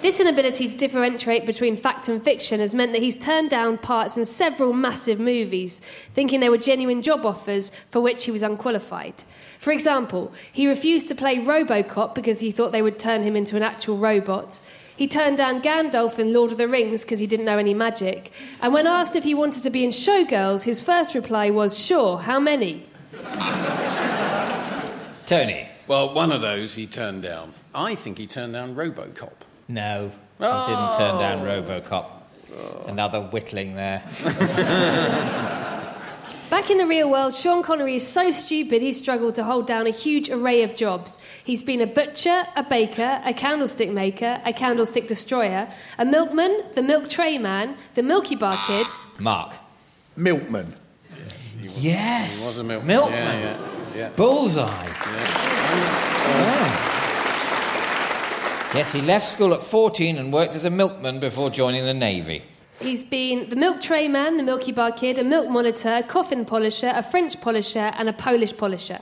This 0.00 0.18
inability 0.18 0.66
to 0.66 0.76
differentiate 0.76 1.44
between 1.44 1.76
fact 1.76 2.08
and 2.08 2.22
fiction 2.22 2.60
has 2.60 2.74
meant 2.74 2.92
that 2.92 3.02
he's 3.02 3.16
turned 3.16 3.50
down 3.50 3.76
parts 3.76 4.16
in 4.16 4.24
several 4.24 4.72
massive 4.72 5.20
movies, 5.20 5.80
thinking 6.14 6.40
they 6.40 6.48
were 6.48 6.56
genuine 6.56 7.02
job 7.02 7.26
offers 7.26 7.70
for 7.90 8.00
which 8.00 8.24
he 8.24 8.30
was 8.30 8.42
unqualified. 8.42 9.24
For 9.58 9.72
example, 9.72 10.32
he 10.50 10.66
refused 10.66 11.08
to 11.08 11.14
play 11.14 11.38
Robocop 11.38 12.14
because 12.14 12.40
he 12.40 12.50
thought 12.50 12.72
they 12.72 12.80
would 12.80 12.98
turn 12.98 13.22
him 13.22 13.36
into 13.36 13.56
an 13.56 13.62
actual 13.62 13.98
robot. 13.98 14.62
He 14.96 15.06
turned 15.06 15.36
down 15.36 15.60
Gandalf 15.60 16.18
in 16.18 16.32
Lord 16.32 16.50
of 16.50 16.56
the 16.56 16.66
Rings 16.66 17.02
because 17.02 17.18
he 17.18 17.26
didn't 17.26 17.44
know 17.44 17.58
any 17.58 17.74
magic. 17.74 18.32
And 18.62 18.72
when 18.72 18.86
asked 18.86 19.16
if 19.16 19.24
he 19.24 19.34
wanted 19.34 19.62
to 19.64 19.70
be 19.70 19.84
in 19.84 19.90
Showgirls, 19.90 20.64
his 20.64 20.80
first 20.80 21.14
reply 21.14 21.50
was, 21.50 21.78
Sure, 21.78 22.16
how 22.16 22.40
many? 22.40 22.86
Tony. 25.26 25.68
well, 25.86 26.14
one 26.14 26.32
of 26.32 26.40
those 26.40 26.74
he 26.74 26.86
turned 26.86 27.22
down. 27.22 27.52
I 27.74 27.94
think 27.94 28.16
he 28.16 28.26
turned 28.26 28.54
down 28.54 28.74
Robocop. 28.74 29.39
No, 29.70 30.10
I 30.40 30.66
didn't 30.66 30.96
turn 30.98 31.18
down 31.18 31.46
oh. 31.46 31.62
Robocop. 31.62 32.06
Another 32.88 33.20
whittling 33.20 33.76
there. 33.76 34.02
Back 36.50 36.68
in 36.68 36.78
the 36.78 36.86
real 36.86 37.08
world, 37.08 37.36
Sean 37.36 37.62
Connery 37.62 37.94
is 37.94 38.04
so 38.04 38.32
stupid 38.32 38.82
he 38.82 38.92
struggled 38.92 39.36
to 39.36 39.44
hold 39.44 39.68
down 39.68 39.86
a 39.86 39.90
huge 39.90 40.28
array 40.28 40.64
of 40.64 40.74
jobs. 40.74 41.20
He's 41.44 41.62
been 41.62 41.80
a 41.80 41.86
butcher, 41.86 42.44
a 42.56 42.64
baker, 42.64 43.22
a 43.24 43.32
candlestick 43.32 43.92
maker, 43.92 44.42
a 44.44 44.52
candlestick 44.52 45.06
destroyer, 45.06 45.68
a 45.96 46.04
milkman, 46.04 46.64
the 46.74 46.82
milk 46.82 47.08
tray 47.08 47.38
man, 47.38 47.76
the 47.94 48.02
Milky 48.02 48.34
Bar 48.34 48.56
kid. 48.66 48.88
Mark. 49.20 49.54
Milkman. 50.16 50.74
Yes. 51.60 52.40
He 52.40 52.46
was 52.46 52.58
a 52.58 52.64
milkman. 52.64 52.88
Milkman. 52.88 53.40
Yeah, 53.40 53.56
yeah, 53.94 53.96
yeah. 53.96 54.08
Bullseye. 54.16 54.88
Yes, 58.72 58.92
he 58.92 59.00
left 59.02 59.28
school 59.28 59.52
at 59.52 59.64
14 59.64 60.16
and 60.16 60.32
worked 60.32 60.54
as 60.54 60.64
a 60.64 60.70
milkman 60.70 61.18
before 61.18 61.50
joining 61.50 61.84
the 61.84 61.92
Navy. 61.92 62.44
He's 62.78 63.02
been 63.02 63.50
the 63.50 63.56
milk 63.56 63.80
tray 63.80 64.06
man, 64.06 64.36
the 64.36 64.44
Milky 64.44 64.70
Bar 64.70 64.92
kid, 64.92 65.18
a 65.18 65.24
milk 65.24 65.50
monitor, 65.50 65.88
a 65.88 66.02
coffin 66.04 66.44
polisher, 66.44 66.92
a 66.94 67.02
French 67.02 67.40
polisher, 67.40 67.92
and 67.98 68.08
a 68.08 68.12
Polish 68.12 68.56
polisher. 68.56 69.00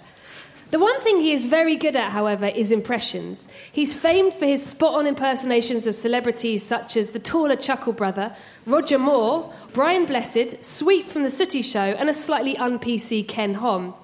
The 0.71 0.79
one 0.79 1.01
thing 1.01 1.21
he 1.21 1.33
is 1.33 1.47
very 1.47 1.77
good 1.77 1.97
at, 1.97 2.13
however, 2.13 2.45
is 2.45 2.71
impressions. 2.71 3.49
He's 3.73 3.95
famed 3.95 4.35
for 4.35 4.45
his 4.45 4.65
spot 4.65 4.95
on 4.95 5.07
impersonations 5.07 5.87
of 5.87 5.95
celebrities 5.95 6.63
such 6.63 6.95
as 6.95 7.11
the 7.11 7.19
taller 7.19 7.57
Chuckle 7.57 7.95
Brother, 7.95 8.37
Roger 8.67 8.99
Moore, 8.99 9.51
Brian 9.73 10.05
Blessed, 10.05 10.63
Sweep 10.63 11.09
from 11.09 11.23
The 11.23 11.31
Sooty 11.31 11.63
Show, 11.63 11.81
and 11.81 12.11
a 12.11 12.15
slightly 12.15 12.55
un 12.59 12.79
PC 12.79 13.27
Ken 13.27 13.55
Hom. 13.55 13.95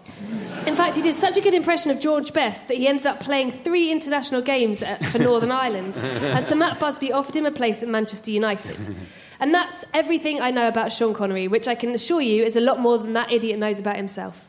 In 0.66 0.74
fact, 0.74 0.96
he 0.96 1.02
did 1.02 1.14
such 1.14 1.36
a 1.36 1.42
good 1.42 1.52
impression 1.52 1.90
of 1.90 2.00
George 2.00 2.32
Best 2.32 2.68
that 2.68 2.78
he 2.78 2.88
ended 2.88 3.04
up 3.04 3.20
playing 3.20 3.52
three 3.52 3.92
international 3.92 4.40
games 4.40 4.82
at, 4.82 5.04
for 5.04 5.18
Northern 5.18 5.52
Ireland, 5.64 5.98
and 5.98 6.46
Sir 6.46 6.54
Matt 6.54 6.80
Busby 6.80 7.12
offered 7.12 7.36
him 7.36 7.44
a 7.44 7.52
place 7.52 7.82
at 7.82 7.90
Manchester 7.90 8.30
United. 8.30 8.96
And 9.38 9.52
that's 9.52 9.84
everything 9.92 10.40
I 10.40 10.50
know 10.50 10.66
about 10.66 10.92
Sean 10.92 11.12
Connery, 11.12 11.46
which 11.46 11.68
I 11.68 11.74
can 11.74 11.90
assure 11.90 12.22
you 12.22 12.42
is 12.42 12.56
a 12.56 12.62
lot 12.62 12.80
more 12.80 12.96
than 12.96 13.12
that 13.12 13.30
idiot 13.30 13.58
knows 13.58 13.78
about 13.78 13.96
himself. 13.96 14.48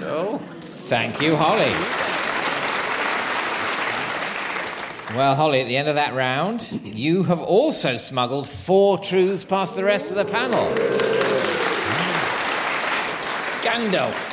No. 0.00 0.40
Thank 0.84 1.22
you, 1.22 1.36
Holly. 1.36 1.72
Well, 5.16 5.34
Holly, 5.34 5.60
at 5.60 5.68
the 5.68 5.76
end 5.76 5.88
of 5.88 5.94
that 5.94 6.14
round, 6.14 6.66
you 6.84 7.22
have 7.24 7.40
also 7.40 7.96
smuggled 7.96 8.48
four 8.48 8.98
truths 8.98 9.44
past 9.44 9.76
the 9.76 9.84
rest 9.84 10.10
of 10.10 10.16
the 10.16 10.24
panel. 10.24 10.64
Gandalf. 13.62 14.31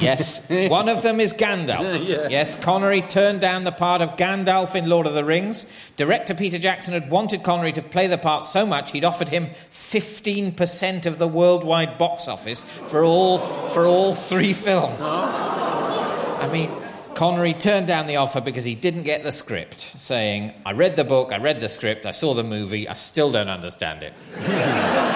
Yes, 0.00 0.48
one 0.48 0.88
of 0.88 1.02
them 1.02 1.20
is 1.20 1.32
Gandalf. 1.32 1.88
Yeah. 2.08 2.28
Yes, 2.28 2.54
Connery 2.54 3.02
turned 3.02 3.40
down 3.40 3.64
the 3.64 3.72
part 3.72 4.00
of 4.00 4.16
Gandalf 4.16 4.74
in 4.74 4.88
Lord 4.88 5.06
of 5.06 5.14
the 5.14 5.24
Rings. 5.24 5.66
Director 5.96 6.34
Peter 6.34 6.58
Jackson 6.58 6.94
had 6.94 7.10
wanted 7.10 7.42
Connery 7.42 7.72
to 7.72 7.82
play 7.82 8.06
the 8.06 8.16
part 8.18 8.44
so 8.44 8.64
much 8.64 8.92
he'd 8.92 9.04
offered 9.04 9.28
him 9.28 9.48
15% 9.72 11.06
of 11.06 11.18
the 11.18 11.28
worldwide 11.28 11.98
box 11.98 12.28
office 12.28 12.62
for 12.62 13.04
all, 13.04 13.38
for 13.70 13.84
all 13.86 14.14
three 14.14 14.52
films. 14.52 15.00
I 15.02 16.48
mean, 16.52 16.70
Connery 17.14 17.52
turned 17.52 17.88
down 17.88 18.06
the 18.06 18.16
offer 18.16 18.40
because 18.40 18.64
he 18.64 18.76
didn't 18.76 19.02
get 19.02 19.24
the 19.24 19.32
script, 19.32 19.80
saying, 19.80 20.52
I 20.64 20.72
read 20.72 20.94
the 20.94 21.04
book, 21.04 21.32
I 21.32 21.38
read 21.38 21.60
the 21.60 21.68
script, 21.68 22.06
I 22.06 22.12
saw 22.12 22.32
the 22.32 22.44
movie, 22.44 22.88
I 22.88 22.92
still 22.92 23.30
don't 23.30 23.48
understand 23.48 24.04
it. 24.04 24.12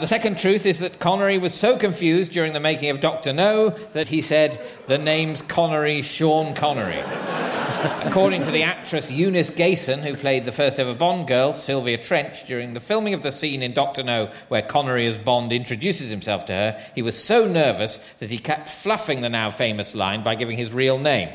The 0.00 0.06
second 0.06 0.38
truth 0.38 0.64
is 0.64 0.78
that 0.78 0.98
Connery 0.98 1.36
was 1.36 1.52
so 1.52 1.76
confused 1.76 2.32
during 2.32 2.54
the 2.54 2.58
making 2.58 2.88
of 2.88 3.00
Dr. 3.00 3.34
No 3.34 3.68
that 3.92 4.08
he 4.08 4.22
said, 4.22 4.58
The 4.86 4.96
name's 4.96 5.42
Connery, 5.42 6.00
Sean 6.00 6.54
Connery. 6.54 7.00
According 8.06 8.40
to 8.42 8.50
the 8.50 8.62
actress 8.62 9.10
Eunice 9.10 9.50
Gayson, 9.50 10.00
who 10.00 10.16
played 10.16 10.46
the 10.46 10.52
first 10.52 10.80
ever 10.80 10.94
Bond 10.94 11.28
girl, 11.28 11.52
Sylvia 11.52 11.98
Trench, 11.98 12.46
during 12.46 12.72
the 12.72 12.80
filming 12.80 13.12
of 13.12 13.22
the 13.22 13.30
scene 13.30 13.62
in 13.62 13.74
Dr. 13.74 14.02
No 14.02 14.30
where 14.48 14.62
Connery 14.62 15.04
as 15.04 15.18
Bond 15.18 15.52
introduces 15.52 16.08
himself 16.08 16.46
to 16.46 16.54
her, 16.54 16.82
he 16.94 17.02
was 17.02 17.22
so 17.22 17.46
nervous 17.46 17.98
that 18.20 18.30
he 18.30 18.38
kept 18.38 18.68
fluffing 18.68 19.20
the 19.20 19.28
now 19.28 19.50
famous 19.50 19.94
line 19.94 20.24
by 20.24 20.34
giving 20.34 20.56
his 20.56 20.72
real 20.72 20.98
name. 20.98 21.28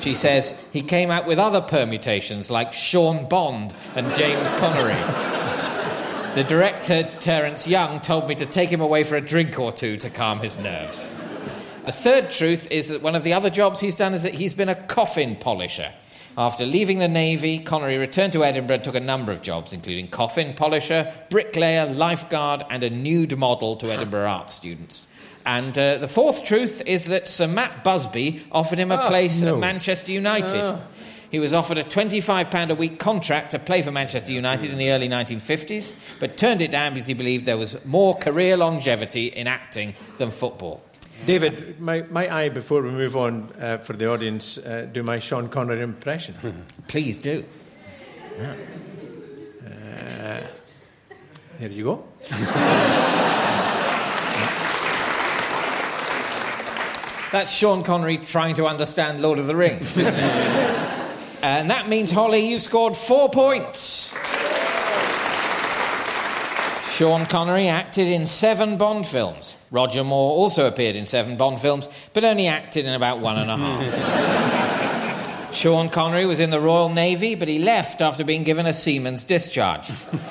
She 0.00 0.14
says 0.14 0.66
he 0.72 0.80
came 0.80 1.10
out 1.10 1.26
with 1.26 1.38
other 1.38 1.60
permutations 1.60 2.50
like 2.50 2.72
Sean 2.72 3.28
Bond 3.28 3.74
and 3.94 4.16
James 4.16 4.50
Connery. 4.54 5.37
The 6.38 6.44
director, 6.44 7.02
Terence 7.18 7.66
Young, 7.66 7.98
told 7.98 8.28
me 8.28 8.36
to 8.36 8.46
take 8.46 8.68
him 8.70 8.80
away 8.80 9.02
for 9.02 9.16
a 9.16 9.20
drink 9.20 9.58
or 9.58 9.72
two 9.72 9.96
to 9.96 10.08
calm 10.08 10.38
his 10.38 10.56
nerves. 10.56 11.10
The 11.84 11.90
third 11.90 12.30
truth 12.30 12.70
is 12.70 12.90
that 12.90 13.02
one 13.02 13.16
of 13.16 13.24
the 13.24 13.32
other 13.32 13.50
jobs 13.50 13.80
he's 13.80 13.96
done 13.96 14.14
is 14.14 14.22
that 14.22 14.34
he's 14.34 14.54
been 14.54 14.68
a 14.68 14.76
coffin 14.76 15.34
polisher. 15.34 15.92
After 16.36 16.64
leaving 16.64 17.00
the 17.00 17.08
Navy, 17.08 17.58
Connery 17.58 17.98
returned 17.98 18.34
to 18.34 18.44
Edinburgh 18.44 18.76
and 18.76 18.84
took 18.84 18.94
a 18.94 19.00
number 19.00 19.32
of 19.32 19.42
jobs, 19.42 19.72
including 19.72 20.06
coffin 20.06 20.54
polisher, 20.54 21.12
bricklayer, 21.28 21.86
lifeguard, 21.86 22.62
and 22.70 22.84
a 22.84 22.90
nude 22.90 23.36
model 23.36 23.74
to 23.74 23.90
Edinburgh 23.90 24.28
art 24.30 24.52
students. 24.52 25.08
And 25.44 25.76
uh, 25.76 25.98
the 25.98 26.06
fourth 26.06 26.44
truth 26.44 26.82
is 26.86 27.06
that 27.06 27.26
Sir 27.26 27.48
Matt 27.48 27.82
Busby 27.82 28.46
offered 28.52 28.78
him 28.78 28.92
a 28.92 29.08
place 29.08 29.42
at 29.42 29.58
Manchester 29.58 30.12
United. 30.12 30.78
He 31.30 31.38
was 31.38 31.52
offered 31.52 31.78
a 31.78 31.84
£25 31.84 32.70
a 32.70 32.74
week 32.74 32.98
contract 32.98 33.50
to 33.50 33.58
play 33.58 33.82
for 33.82 33.92
Manchester 33.92 34.32
United 34.32 34.70
in 34.70 34.78
the 34.78 34.90
early 34.90 35.08
1950s, 35.08 35.94
but 36.20 36.38
turned 36.38 36.62
it 36.62 36.70
down 36.70 36.94
because 36.94 37.06
he 37.06 37.14
believed 37.14 37.44
there 37.44 37.58
was 37.58 37.84
more 37.84 38.14
career 38.14 38.56
longevity 38.56 39.26
in 39.26 39.46
acting 39.46 39.94
than 40.16 40.30
football. 40.30 40.82
David, 41.26 41.80
might, 41.80 42.10
might 42.10 42.30
I, 42.30 42.48
before 42.48 42.82
we 42.82 42.90
move 42.90 43.16
on 43.16 43.52
uh, 43.60 43.78
for 43.78 43.92
the 43.92 44.10
audience, 44.10 44.56
uh, 44.58 44.88
do 44.90 45.02
my 45.02 45.18
Sean 45.18 45.48
Connery 45.48 45.82
impression? 45.82 46.64
Please 46.88 47.18
do. 47.18 47.44
Uh, 48.40 48.54
here 51.58 51.70
you 51.70 51.84
go. 51.84 52.04
That's 57.30 57.52
Sean 57.52 57.82
Connery 57.82 58.16
trying 58.16 58.54
to 58.54 58.66
understand 58.66 59.20
Lord 59.20 59.38
of 59.38 59.48
the 59.48 59.56
Rings. 59.56 59.98
it? 61.38 61.44
and 61.44 61.70
that 61.70 61.88
means, 61.88 62.10
Holly, 62.10 62.50
you've 62.50 62.62
scored 62.62 62.96
four 62.96 63.28
points. 63.30 64.14
Sean 66.98 67.26
Connery 67.26 67.68
acted 67.68 68.08
in 68.08 68.26
seven 68.26 68.76
Bond 68.76 69.06
films. 69.06 69.54
Roger 69.70 70.02
Moore 70.02 70.32
also 70.32 70.66
appeared 70.66 70.96
in 70.96 71.06
seven 71.06 71.36
Bond 71.36 71.60
films, 71.60 71.88
but 72.12 72.24
only 72.24 72.48
acted 72.48 72.86
in 72.86 72.94
about 72.94 73.20
one 73.20 73.38
and 73.38 73.48
a 73.50 73.56
half. 73.56 74.58
Sean 75.54 75.88
Connery 75.90 76.26
was 76.26 76.40
in 76.40 76.50
the 76.50 76.60
Royal 76.60 76.88
Navy, 76.88 77.34
but 77.34 77.48
he 77.48 77.58
left 77.60 78.02
after 78.02 78.24
being 78.24 78.42
given 78.42 78.66
a 78.66 78.72
seaman's 78.72 79.24
discharge. 79.24 79.90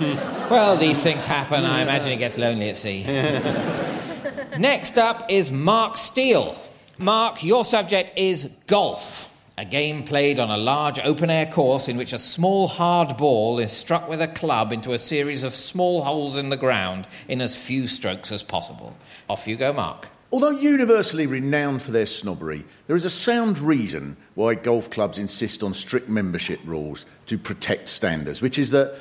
well, 0.49 0.75
these 0.75 1.01
things 1.01 1.25
happen. 1.25 1.63
I 1.63 1.81
imagine 1.81 2.11
he 2.11 2.17
gets 2.17 2.37
lonely 2.37 2.69
at 2.69 2.77
sea. 2.77 3.03
Next 4.57 4.97
up 4.97 5.29
is 5.29 5.51
Mark 5.51 5.95
Steel. 5.97 6.55
Mark, 6.99 7.43
your 7.43 7.63
subject 7.63 8.11
is 8.15 8.51
golf. 8.67 9.36
A 9.59 9.65
game 9.65 10.03
played 10.03 10.39
on 10.39 10.51
a 10.51 10.57
large 10.57 10.99
open 10.99 11.31
air 11.31 11.47
course 11.47 11.87
in 11.87 11.97
which 11.97 12.13
a 12.13 12.19
small 12.19 12.67
hard 12.67 13.17
ball 13.17 13.57
is 13.57 13.71
struck 13.71 14.07
with 14.07 14.21
a 14.21 14.27
club 14.27 14.71
into 14.71 14.93
a 14.93 14.99
series 14.99 15.43
of 15.43 15.51
small 15.51 16.03
holes 16.03 16.37
in 16.37 16.49
the 16.49 16.57
ground 16.57 17.07
in 17.27 17.41
as 17.41 17.55
few 17.55 17.87
strokes 17.87 18.31
as 18.31 18.43
possible. 18.43 18.95
Off 19.27 19.47
you 19.47 19.55
go, 19.55 19.73
Mark. 19.73 20.09
Although 20.31 20.51
universally 20.51 21.25
renowned 21.25 21.81
for 21.81 21.89
their 21.89 22.05
snobbery, 22.05 22.65
there 22.85 22.95
is 22.95 23.05
a 23.05 23.09
sound 23.09 23.57
reason 23.57 24.15
why 24.35 24.53
golf 24.53 24.91
clubs 24.91 25.17
insist 25.17 25.63
on 25.63 25.73
strict 25.73 26.07
membership 26.07 26.59
rules 26.63 27.07
to 27.25 27.39
protect 27.39 27.89
standards, 27.89 28.43
which 28.43 28.59
is 28.59 28.69
that 28.69 28.95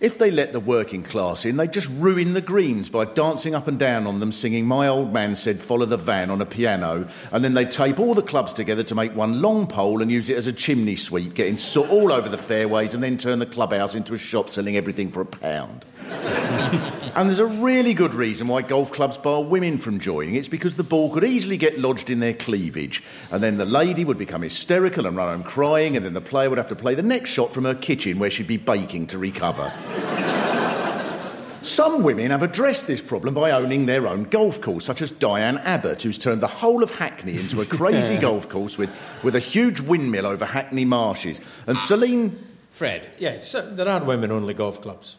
if 0.00 0.16
they 0.16 0.30
let 0.30 0.52
the 0.52 0.60
working 0.60 1.02
class 1.02 1.44
in, 1.44 1.56
they'd 1.56 1.72
just 1.72 1.88
ruin 1.88 2.32
the 2.32 2.40
greens 2.40 2.88
by 2.88 3.04
dancing 3.04 3.54
up 3.54 3.66
and 3.66 3.78
down 3.78 4.06
on 4.06 4.20
them, 4.20 4.30
singing 4.30 4.64
My 4.64 4.86
Old 4.86 5.12
Man 5.12 5.34
Said 5.34 5.60
Follow 5.60 5.86
the 5.86 5.96
Van 5.96 6.30
on 6.30 6.40
a 6.40 6.46
piano, 6.46 7.08
and 7.32 7.44
then 7.44 7.54
they'd 7.54 7.72
tape 7.72 7.98
all 7.98 8.14
the 8.14 8.22
clubs 8.22 8.52
together 8.52 8.84
to 8.84 8.94
make 8.94 9.16
one 9.16 9.42
long 9.42 9.66
pole 9.66 10.00
and 10.00 10.10
use 10.10 10.30
it 10.30 10.36
as 10.36 10.46
a 10.46 10.52
chimney 10.52 10.94
sweep, 10.94 11.34
getting 11.34 11.56
soot 11.56 11.90
all 11.90 12.12
over 12.12 12.28
the 12.28 12.38
fairways, 12.38 12.94
and 12.94 13.02
then 13.02 13.18
turn 13.18 13.40
the 13.40 13.46
clubhouse 13.46 13.96
into 13.96 14.14
a 14.14 14.18
shop 14.18 14.48
selling 14.48 14.76
everything 14.76 15.10
for 15.10 15.20
a 15.20 15.26
pound. 15.26 15.84
And 16.08 17.28
there's 17.28 17.38
a 17.38 17.46
really 17.46 17.94
good 17.94 18.14
reason 18.14 18.48
why 18.48 18.62
golf 18.62 18.92
clubs 18.92 19.16
bar 19.16 19.42
women 19.42 19.78
from 19.78 19.98
joining. 19.98 20.34
It's 20.34 20.48
because 20.48 20.76
the 20.76 20.82
ball 20.82 21.12
could 21.12 21.24
easily 21.24 21.56
get 21.56 21.78
lodged 21.78 22.10
in 22.10 22.20
their 22.20 22.34
cleavage, 22.34 23.02
and 23.30 23.42
then 23.42 23.58
the 23.58 23.64
lady 23.64 24.04
would 24.04 24.18
become 24.18 24.42
hysterical 24.42 25.06
and 25.06 25.16
run 25.16 25.28
home 25.28 25.44
crying, 25.44 25.96
and 25.96 26.04
then 26.04 26.14
the 26.14 26.20
player 26.20 26.48
would 26.48 26.58
have 26.58 26.68
to 26.68 26.76
play 26.76 26.94
the 26.94 27.02
next 27.02 27.30
shot 27.30 27.52
from 27.52 27.64
her 27.64 27.74
kitchen 27.74 28.18
where 28.18 28.30
she'd 28.30 28.46
be 28.46 28.56
baking 28.56 29.06
to 29.08 29.18
recover. 29.18 29.72
Some 31.62 32.02
women 32.02 32.30
have 32.30 32.42
addressed 32.42 32.86
this 32.86 33.02
problem 33.02 33.34
by 33.34 33.50
owning 33.50 33.86
their 33.86 34.06
own 34.06 34.24
golf 34.24 34.60
course, 34.60 34.84
such 34.84 35.02
as 35.02 35.10
Diane 35.10 35.58
Abbott, 35.58 36.02
who's 36.02 36.16
turned 36.16 36.40
the 36.40 36.46
whole 36.46 36.82
of 36.82 36.92
Hackney 36.92 37.36
into 37.36 37.60
a 37.60 37.66
crazy 37.66 38.16
golf 38.16 38.48
course 38.48 38.78
with, 38.78 38.90
with 39.22 39.34
a 39.34 39.40
huge 39.40 39.80
windmill 39.80 40.26
over 40.26 40.46
Hackney 40.46 40.84
marshes. 40.84 41.40
And 41.66 41.76
Celine. 41.76 42.38
Fred. 42.70 43.10
Yeah, 43.18 43.40
so 43.40 43.60
there 43.60 43.88
are 43.88 44.02
women 44.02 44.30
only 44.30 44.54
golf 44.54 44.80
clubs. 44.80 45.16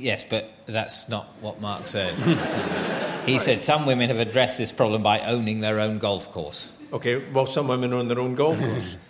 Yes, 0.00 0.24
but 0.24 0.50
that's 0.66 1.08
not 1.08 1.26
what 1.40 1.60
Mark 1.60 1.86
said. 1.86 2.14
he 3.26 3.38
said 3.38 3.60
some 3.60 3.86
women 3.86 4.08
have 4.08 4.18
addressed 4.18 4.58
this 4.58 4.72
problem 4.72 5.02
by 5.02 5.20
owning 5.20 5.60
their 5.60 5.80
own 5.80 5.98
golf 5.98 6.30
course. 6.30 6.72
Okay, 6.92 7.22
well, 7.32 7.46
some 7.46 7.68
women 7.68 7.92
own 7.92 8.08
their 8.08 8.20
own 8.20 8.34
golf 8.34 8.58
course. 8.58 8.96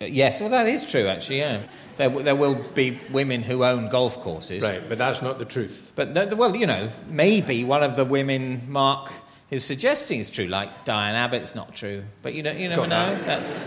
Yes, 0.00 0.40
well, 0.40 0.50
that 0.50 0.68
is 0.68 0.84
true, 0.88 1.08
actually, 1.08 1.38
yeah. 1.38 1.62
There, 1.96 2.08
there 2.08 2.36
will 2.36 2.64
be 2.74 3.00
women 3.10 3.42
who 3.42 3.64
own 3.64 3.88
golf 3.88 4.20
courses. 4.20 4.62
right, 4.62 4.88
but 4.88 4.96
that's 4.96 5.22
not 5.22 5.40
the 5.40 5.44
truth. 5.44 5.90
But, 5.96 6.36
well, 6.36 6.54
you 6.54 6.66
know, 6.66 6.88
maybe 7.08 7.64
one 7.64 7.82
of 7.82 7.96
the 7.96 8.04
women 8.04 8.62
Mark 8.70 9.10
is 9.50 9.64
suggesting 9.64 10.20
is 10.20 10.30
true, 10.30 10.46
like 10.46 10.84
Diane 10.84 11.16
Abbott's 11.16 11.56
not 11.56 11.74
true. 11.74 12.04
But 12.22 12.34
you, 12.34 12.44
know, 12.44 12.52
you 12.52 12.68
never 12.68 12.82
Got 12.82 12.90
know. 12.90 13.14
that. 13.16 13.24
That's. 13.24 13.64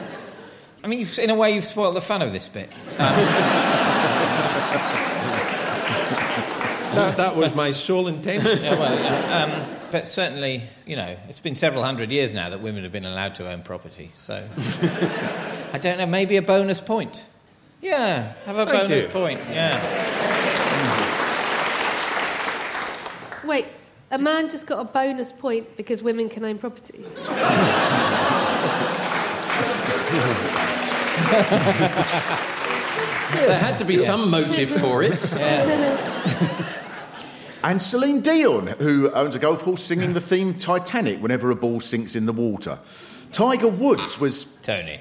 I 0.83 0.87
mean, 0.87 0.99
you've, 0.99 1.19
in 1.19 1.31
a 1.31 1.35
way, 1.35 1.53
you've 1.53 1.65
spoiled 1.65 1.97
the 1.97 2.01
fun 2.01 2.21
of 2.21 2.31
this 2.31 2.47
bit. 2.47 2.69
That, 6.93 7.17
that 7.17 7.35
was 7.35 7.55
my 7.55 7.71
sole 7.71 8.07
intention. 8.07 8.59
Yeah, 8.63 8.77
well, 8.79 8.99
yeah. 8.99 9.43
Um, 9.43 9.77
but 9.91 10.07
certainly, 10.07 10.63
you 10.85 10.95
know, 10.95 11.17
it's 11.27 11.39
been 11.39 11.55
several 11.55 11.83
hundred 11.83 12.11
years 12.11 12.33
now 12.33 12.49
that 12.49 12.61
women 12.61 12.83
have 12.83 12.91
been 12.91 13.05
allowed 13.05 13.35
to 13.35 13.49
own 13.49 13.61
property. 13.61 14.11
So, 14.13 14.35
I 15.73 15.77
don't 15.77 15.97
know, 15.97 16.05
maybe 16.05 16.37
a 16.37 16.41
bonus 16.41 16.79
point. 16.79 17.25
Yeah, 17.81 18.33
have 18.45 18.57
a 18.57 18.65
Thank 18.65 18.89
bonus 18.89 19.03
you. 19.03 19.09
point. 19.09 19.39
Yeah. 19.49 19.81
Wait, 23.45 23.65
a 24.11 24.17
man 24.17 24.49
just 24.51 24.67
got 24.67 24.79
a 24.79 24.85
bonus 24.85 25.31
point 25.31 25.75
because 25.77 26.03
women 26.03 26.29
can 26.29 26.45
own 26.45 26.57
property. 26.57 27.03
There 33.33 33.57
had 33.57 33.77
to 33.79 33.85
be 33.85 33.97
some 33.97 34.29
motive 34.29 34.69
for 34.69 35.03
it. 35.03 35.13
And 37.63 37.79
Celine 37.81 38.21
Dion, 38.21 38.67
who 38.67 39.11
owns 39.11 39.35
a 39.35 39.39
golf 39.39 39.61
course 39.61 39.83
singing 39.83 40.13
the 40.13 40.21
theme 40.21 40.55
Titanic 40.55 41.21
whenever 41.21 41.51
a 41.51 41.55
ball 41.55 41.79
sinks 41.79 42.15
in 42.15 42.25
the 42.25 42.33
water. 42.33 42.79
Tiger 43.31 43.67
Woods 43.67 44.19
was. 44.19 44.45
Tony. 44.63 44.99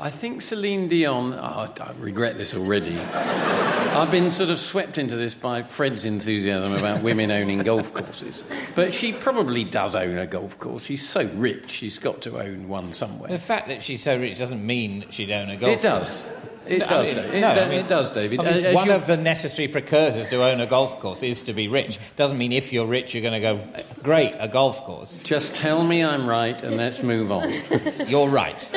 I 0.00 0.10
think 0.10 0.42
Celine 0.42 0.88
Dion. 0.88 1.34
Oh, 1.34 1.38
I 1.38 1.92
regret 1.98 2.38
this 2.38 2.54
already. 2.54 2.96
I've 2.98 4.10
been 4.10 4.30
sort 4.30 4.50
of 4.50 4.60
swept 4.60 4.96
into 4.96 5.16
this 5.16 5.34
by 5.34 5.64
Fred's 5.64 6.04
enthusiasm 6.04 6.72
about 6.72 7.02
women 7.02 7.30
owning 7.30 7.58
golf 7.58 7.92
courses. 7.92 8.44
But 8.76 8.92
she 8.92 9.12
probably 9.12 9.64
does 9.64 9.96
own 9.96 10.18
a 10.18 10.26
golf 10.26 10.58
course. 10.60 10.84
She's 10.84 11.06
so 11.06 11.28
rich, 11.34 11.68
she's 11.68 11.98
got 11.98 12.22
to 12.22 12.38
own 12.38 12.68
one 12.68 12.92
somewhere. 12.92 13.28
The 13.28 13.38
fact 13.38 13.68
that 13.68 13.82
she's 13.82 14.02
so 14.02 14.16
rich 14.18 14.38
doesn't 14.38 14.64
mean 14.64 15.00
that 15.00 15.12
she'd 15.12 15.32
own 15.32 15.50
a 15.50 15.56
golf 15.56 15.78
It 15.78 15.82
does. 15.82 16.30
It 16.68 16.78
No, 16.80 16.84
I 16.86 16.88
does. 16.88 17.16
mean, 17.16 17.24
It, 17.34 17.40
no, 17.40 17.48
I 17.48 17.68
mean, 17.68 17.78
it 17.80 17.88
does, 17.88 18.10
David. 18.10 18.38
One 18.74 18.90
of 18.90 19.06
the 19.06 19.16
necessary 19.16 19.68
precursors 19.68 20.28
to 20.28 20.42
own 20.44 20.60
a 20.60 20.66
golf 20.66 21.00
course 21.00 21.22
is 21.22 21.42
to 21.42 21.52
be 21.52 21.68
rich. 21.68 21.98
Doesn't 22.16 22.36
mean 22.38 22.52
if 22.52 22.72
you're 22.72 22.86
rich 22.86 23.14
you're 23.14 23.22
going 23.22 23.40
to 23.40 23.40
go, 23.40 23.82
great, 24.02 24.34
a 24.38 24.48
golf 24.48 24.82
course. 24.84 25.22
Just 25.22 25.54
tell 25.54 25.82
me 25.82 26.04
I'm 26.04 26.28
right 26.28 26.60
and 26.62 26.76
let's 26.76 27.02
move 27.02 27.32
on. 27.32 27.48
You're 28.08 28.28
right. 28.28 28.68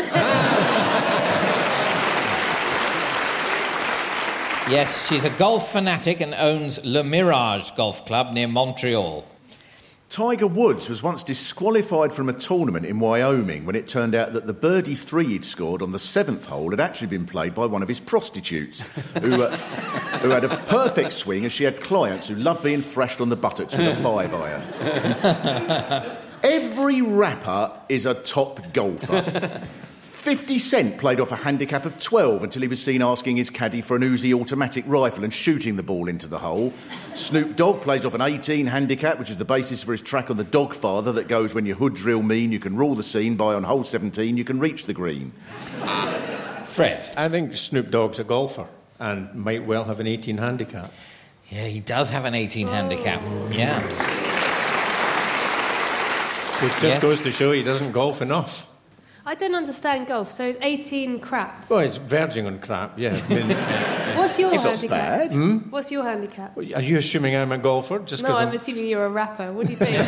yes, 4.69 5.07
she's 5.07 5.25
a 5.25 5.29
golf 5.31 5.71
fanatic 5.71 6.21
and 6.21 6.33
owns 6.33 6.83
Le 6.85 7.03
Mirage 7.03 7.71
Golf 7.71 8.05
Club 8.05 8.33
near 8.33 8.47
Montreal. 8.47 9.25
Tiger 10.11 10.45
Woods 10.45 10.89
was 10.89 11.01
once 11.01 11.23
disqualified 11.23 12.11
from 12.11 12.27
a 12.27 12.33
tournament 12.33 12.85
in 12.85 12.99
Wyoming 12.99 13.63
when 13.63 13.77
it 13.77 13.87
turned 13.87 14.13
out 14.13 14.33
that 14.33 14.45
the 14.45 14.51
birdie 14.51 14.93
three 14.93 15.27
he'd 15.27 15.45
scored 15.45 15.81
on 15.81 15.93
the 15.93 15.99
seventh 15.99 16.47
hole 16.47 16.71
had 16.71 16.81
actually 16.81 17.07
been 17.07 17.25
played 17.25 17.55
by 17.55 17.65
one 17.65 17.81
of 17.81 17.87
his 17.87 18.01
prostitutes, 18.01 18.81
who, 19.13 19.41
uh, 19.41 19.55
who 20.19 20.31
had 20.31 20.43
a 20.43 20.49
perfect 20.49 21.13
swing 21.13 21.45
as 21.45 21.53
she 21.53 21.63
had 21.63 21.79
clients 21.79 22.27
who 22.27 22.35
loved 22.35 22.61
being 22.61 22.81
thrashed 22.81 23.21
on 23.21 23.29
the 23.29 23.37
buttocks 23.37 23.73
with 23.73 23.87
a 23.87 23.95
five 23.95 24.33
iron. 24.33 26.17
Every 26.43 27.01
rapper 27.01 27.79
is 27.87 28.05
a 28.05 28.13
top 28.13 28.73
golfer. 28.73 29.65
50 30.21 30.59
Cent 30.59 30.97
played 30.99 31.19
off 31.19 31.31
a 31.31 31.35
handicap 31.35 31.83
of 31.83 31.99
12 31.99 32.43
until 32.43 32.61
he 32.61 32.67
was 32.67 32.79
seen 32.79 33.01
asking 33.01 33.37
his 33.37 33.49
caddy 33.49 33.81
for 33.81 33.95
an 33.95 34.03
Uzi 34.03 34.39
automatic 34.39 34.83
rifle 34.87 35.23
and 35.23 35.33
shooting 35.33 35.77
the 35.77 35.83
ball 35.83 36.07
into 36.07 36.27
the 36.27 36.37
hole. 36.37 36.71
Snoop 37.15 37.55
Dogg 37.55 37.81
plays 37.81 38.05
off 38.05 38.13
an 38.13 38.21
18 38.21 38.67
handicap, 38.67 39.17
which 39.17 39.31
is 39.31 39.39
the 39.39 39.45
basis 39.45 39.81
for 39.81 39.93
his 39.93 40.01
track 40.03 40.29
on 40.29 40.37
the 40.37 40.43
Dogfather 40.45 41.11
that 41.15 41.27
goes 41.27 41.55
when 41.55 41.65
your 41.65 41.75
hood's 41.75 42.03
real 42.03 42.21
mean, 42.21 42.51
you 42.51 42.59
can 42.59 42.77
rule 42.77 42.93
the 42.93 43.01
scene 43.01 43.35
by 43.35 43.55
on 43.55 43.63
hole 43.63 43.83
17, 43.83 44.37
you 44.37 44.43
can 44.43 44.59
reach 44.59 44.85
the 44.85 44.93
green. 44.93 45.31
Fred. 46.65 47.11
I 47.17 47.27
think 47.27 47.57
Snoop 47.57 47.89
Dogg's 47.89 48.19
a 48.19 48.23
golfer 48.23 48.67
and 48.99 49.33
might 49.33 49.65
well 49.65 49.85
have 49.85 49.99
an 49.99 50.05
18 50.05 50.37
handicap. 50.37 50.93
Yeah, 51.49 51.65
he 51.65 51.79
does 51.79 52.11
have 52.11 52.25
an 52.25 52.35
18 52.35 52.67
handicap. 52.67 53.23
Yeah. 53.51 53.81
Which 56.61 56.71
just 56.73 56.83
Yes. 56.83 57.01
goes 57.01 57.21
to 57.21 57.31
show 57.31 57.51
he 57.53 57.63
doesn't 57.63 57.91
golf 57.91 58.21
enough. 58.21 58.67
I 59.23 59.35
don't 59.35 59.53
understand 59.53 60.07
golf, 60.07 60.31
so 60.31 60.43
it's 60.45 60.57
18 60.61 61.19
crap? 61.19 61.69
Well, 61.69 61.81
it's 61.81 61.97
verging 61.97 62.47
on 62.47 62.57
crap, 62.59 62.97
yeah. 62.97 63.19
I 63.29 63.33
mean, 63.35 63.49
What's 64.17 64.39
your 64.39 64.51
It's 64.53 64.63
handicap? 64.63 64.89
bad. 64.89 65.31
Hmm? 65.31 65.57
What's 65.69 65.91
your 65.91 66.03
handicap? 66.03 66.57
are 66.57 66.61
you 66.63 66.97
assuming 66.97 67.35
I'm 67.35 67.51
a 67.51 67.59
golfer? 67.59 67.99
Just 67.99 68.23
No, 68.23 68.29
because 68.29 68.41
I'm 68.41 68.53
assuming 68.55 68.87
you're 68.87 69.05
a 69.05 69.09
rapper. 69.09 69.51
What 69.53 69.67
do 69.67 69.73
you 69.73 69.77
think? 69.77 69.95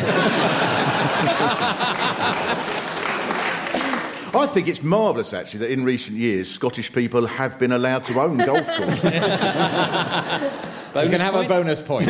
I 4.36 4.46
think 4.46 4.66
it's 4.66 4.82
marvellous, 4.82 5.32
actually, 5.32 5.60
that 5.60 5.70
in 5.70 5.84
recent 5.84 6.18
years 6.18 6.50
Scottish 6.50 6.92
people 6.92 7.24
have 7.26 7.56
been 7.56 7.70
allowed 7.70 8.04
to 8.06 8.20
own 8.20 8.38
golf 8.38 8.66
courses. 8.66 9.04
you 9.04 9.10
can 11.10 11.20
have 11.20 11.36
a 11.36 11.44
bonus 11.46 11.80
point. 11.80 12.08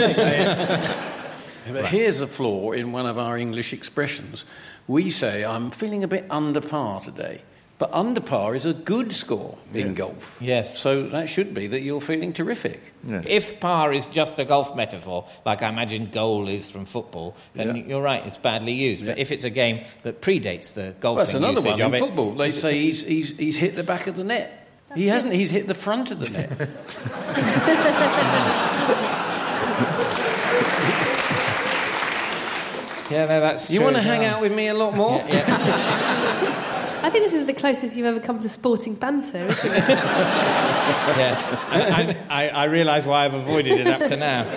But 1.70 1.86
here's 1.86 2.20
a 2.20 2.26
flaw 2.26 2.72
in 2.72 2.92
one 2.92 3.06
of 3.06 3.18
our 3.18 3.36
English 3.38 3.72
expressions. 3.72 4.44
We 4.86 5.10
say, 5.10 5.44
I'm 5.44 5.70
feeling 5.70 6.04
a 6.04 6.08
bit 6.08 6.26
under 6.30 6.60
par 6.60 7.00
today. 7.00 7.42
But 7.76 7.92
under 7.92 8.20
par 8.20 8.54
is 8.54 8.66
a 8.66 8.72
good 8.72 9.12
score 9.12 9.58
in 9.72 9.94
golf. 9.94 10.38
Yes. 10.40 10.78
So 10.78 11.08
that 11.08 11.28
should 11.28 11.54
be 11.54 11.66
that 11.66 11.80
you're 11.80 12.00
feeling 12.00 12.32
terrific. 12.32 12.80
If 13.04 13.58
par 13.58 13.92
is 13.92 14.06
just 14.06 14.38
a 14.38 14.44
golf 14.44 14.76
metaphor, 14.76 15.26
like 15.44 15.60
I 15.62 15.70
imagine 15.70 16.10
goal 16.10 16.46
is 16.48 16.70
from 16.70 16.84
football, 16.84 17.34
then 17.54 17.74
Yeah. 17.76 17.82
you're 17.86 18.02
right, 18.02 18.24
it's 18.24 18.38
badly 18.38 18.74
used. 18.74 19.04
But 19.04 19.18
if 19.18 19.32
it's 19.32 19.44
a 19.44 19.50
game 19.50 19.84
that 20.04 20.20
predates 20.22 20.74
the 20.74 20.94
golfing 21.00 21.02
Well, 21.02 21.14
that's 21.16 21.34
another 21.34 21.52
usage 21.54 21.70
one 21.72 21.80
in 21.80 21.86
of 21.86 21.94
it, 21.94 21.98
football. 21.98 22.30
They 22.36 22.50
say 22.52 22.80
he's, 22.80 23.02
he's, 23.02 23.36
he's 23.36 23.56
hit 23.56 23.74
the 23.74 23.82
back 23.82 24.06
of 24.06 24.14
the 24.16 24.24
net. 24.24 24.68
he 24.94 25.08
hasn't, 25.08 25.34
he's 25.34 25.50
hit 25.50 25.66
the 25.66 25.74
front 25.74 26.12
of 26.12 26.20
the 26.20 26.30
net. 26.30 26.50
yeah, 33.14 33.26
no, 33.26 33.40
that's 33.40 33.70
you 33.70 33.78
true 33.78 33.84
want 33.84 33.96
to 33.96 34.00
as 34.00 34.06
hang 34.06 34.20
well. 34.20 34.36
out 34.36 34.40
with 34.42 34.52
me 34.52 34.68
a 34.68 34.74
lot 34.74 34.94
more? 34.94 35.22
I 37.04 37.10
think 37.10 37.24
this 37.24 37.34
is 37.34 37.44
the 37.44 37.52
closest 37.52 37.96
you've 37.96 38.06
ever 38.06 38.18
come 38.18 38.40
to 38.40 38.48
sporting 38.48 38.94
banter, 38.94 39.46
isn't 39.46 39.72
it? 39.72 39.88
yes, 39.88 41.50
and, 41.70 42.16
I, 42.30 42.48
I 42.48 42.64
realise 42.64 43.04
why 43.04 43.26
I've 43.26 43.34
avoided 43.34 43.78
it 43.78 43.86
up 43.86 44.08
to 44.08 44.16
now. 44.16 44.44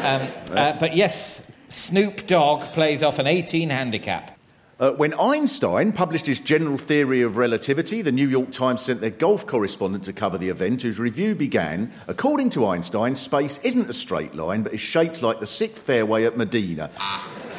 Um, 0.00 0.56
uh, 0.56 0.72
but 0.78 0.96
yes, 0.96 1.50
Snoop 1.68 2.26
Dogg 2.26 2.62
plays 2.72 3.02
off 3.02 3.18
an 3.18 3.26
18 3.26 3.68
handicap. 3.68 4.38
Uh, 4.80 4.92
when 4.92 5.12
Einstein 5.20 5.92
published 5.92 6.24
his 6.24 6.38
general 6.38 6.78
theory 6.78 7.20
of 7.20 7.36
relativity, 7.36 8.00
the 8.00 8.12
New 8.12 8.26
York 8.26 8.50
Times 8.50 8.80
sent 8.80 9.02
their 9.02 9.10
golf 9.10 9.46
correspondent 9.46 10.04
to 10.04 10.14
cover 10.14 10.38
the 10.38 10.48
event, 10.48 10.80
whose 10.80 10.98
review 10.98 11.34
began 11.34 11.92
According 12.08 12.48
to 12.50 12.66
Einstein, 12.66 13.14
space 13.14 13.58
isn't 13.62 13.90
a 13.90 13.92
straight 13.92 14.34
line, 14.34 14.62
but 14.62 14.72
is 14.72 14.80
shaped 14.80 15.20
like 15.20 15.38
the 15.38 15.46
sixth 15.46 15.84
fairway 15.84 16.24
at 16.24 16.38
Medinah. 16.38 16.90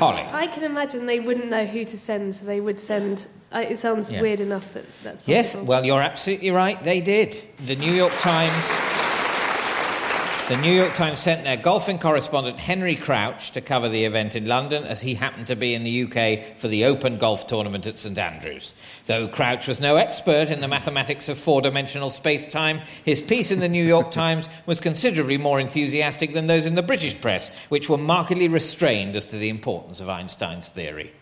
Holly. 0.01 0.25
I 0.33 0.47
can 0.47 0.63
imagine 0.63 1.05
they 1.05 1.19
wouldn't 1.19 1.49
know 1.49 1.63
who 1.65 1.85
to 1.85 1.97
send, 1.97 2.35
so 2.35 2.45
they 2.45 2.59
would 2.59 2.79
send. 2.79 3.27
Uh, 3.53 3.63
it 3.69 3.77
sounds 3.77 4.09
Yeah. 4.09 4.19
weird 4.21 4.39
enough 4.39 4.73
that 4.73 4.83
that's 5.03 5.21
possible. 5.21 5.33
Yes, 5.33 5.55
well, 5.55 5.85
you're 5.85 6.01
absolutely 6.01 6.49
right. 6.49 6.81
They 6.83 7.01
did. 7.01 7.37
The 7.67 7.75
New 7.75 7.91
York 7.93 8.13
Times. 8.19 8.90
The 10.51 10.57
New 10.57 10.73
York 10.73 10.95
Times 10.95 11.21
sent 11.21 11.45
their 11.45 11.55
golfing 11.55 11.97
correspondent 11.97 12.59
Henry 12.59 12.97
Crouch 12.97 13.51
to 13.51 13.61
cover 13.61 13.87
the 13.87 14.03
event 14.03 14.35
in 14.35 14.47
London, 14.47 14.83
as 14.83 14.99
he 14.99 15.13
happened 15.13 15.47
to 15.47 15.55
be 15.55 15.73
in 15.73 15.85
the 15.85 16.03
UK 16.03 16.57
for 16.57 16.67
the 16.67 16.83
Open 16.83 17.17
Golf 17.17 17.47
Tournament 17.47 17.87
at 17.87 17.97
St 17.97 18.19
Andrews. 18.19 18.73
Though 19.05 19.29
Crouch 19.29 19.69
was 19.69 19.79
no 19.79 19.95
expert 19.95 20.49
in 20.49 20.59
the 20.59 20.67
mathematics 20.67 21.29
of 21.29 21.37
four-dimensional 21.37 22.09
space-time, 22.09 22.81
his 23.05 23.21
piece 23.21 23.51
in 23.51 23.61
the 23.61 23.69
New 23.69 23.85
York 23.85 24.11
Times 24.11 24.49
was 24.65 24.81
considerably 24.81 25.37
more 25.37 25.61
enthusiastic 25.61 26.33
than 26.33 26.47
those 26.47 26.65
in 26.65 26.75
the 26.75 26.83
British 26.83 27.21
press, 27.21 27.47
which 27.67 27.87
were 27.87 27.95
markedly 27.95 28.49
restrained 28.49 29.15
as 29.15 29.27
to 29.27 29.37
the 29.37 29.47
importance 29.47 30.01
of 30.01 30.09
Einstein's 30.09 30.67
theory. 30.67 31.13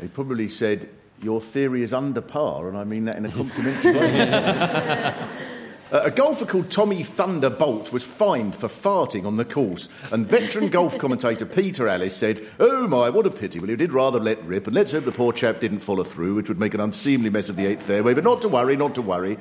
He 0.00 0.08
probably 0.08 0.48
said, 0.48 0.88
Your 1.22 1.42
theory 1.42 1.82
is 1.82 1.92
under 1.92 2.22
par, 2.22 2.70
and 2.70 2.78
I 2.78 2.84
mean 2.84 3.04
that 3.04 3.16
in 3.16 3.26
a 3.26 3.30
complimentary 3.30 3.92
way. 3.92 5.14
Uh, 5.92 6.02
a 6.04 6.10
golfer 6.10 6.46
called 6.46 6.70
Tommy 6.70 7.02
Thunderbolt 7.02 7.92
was 7.92 8.04
fined 8.04 8.54
for 8.54 8.68
farting 8.68 9.24
on 9.24 9.36
the 9.36 9.44
course, 9.44 9.88
and 10.12 10.24
veteran 10.24 10.68
golf 10.68 10.96
commentator 10.98 11.44
Peter 11.44 11.88
Ellis 11.88 12.14
said, 12.14 12.46
Oh 12.60 12.86
my, 12.86 13.10
what 13.10 13.26
a 13.26 13.30
pity. 13.30 13.58
Well, 13.58 13.70
he 13.70 13.74
did 13.74 13.92
rather 13.92 14.20
let 14.20 14.40
rip, 14.44 14.68
and 14.68 14.76
let's 14.76 14.92
hope 14.92 15.04
the 15.04 15.10
poor 15.10 15.32
chap 15.32 15.58
didn't 15.58 15.80
follow 15.80 16.04
through, 16.04 16.36
which 16.36 16.48
would 16.48 16.60
make 16.60 16.74
an 16.74 16.80
unseemly 16.80 17.28
mess 17.28 17.48
of 17.48 17.56
the 17.56 17.66
eighth 17.66 17.84
fairway, 17.84 18.14
but 18.14 18.22
not 18.22 18.40
to 18.42 18.48
worry, 18.48 18.76
not 18.76 18.94
to 18.94 19.02
worry. 19.02 19.36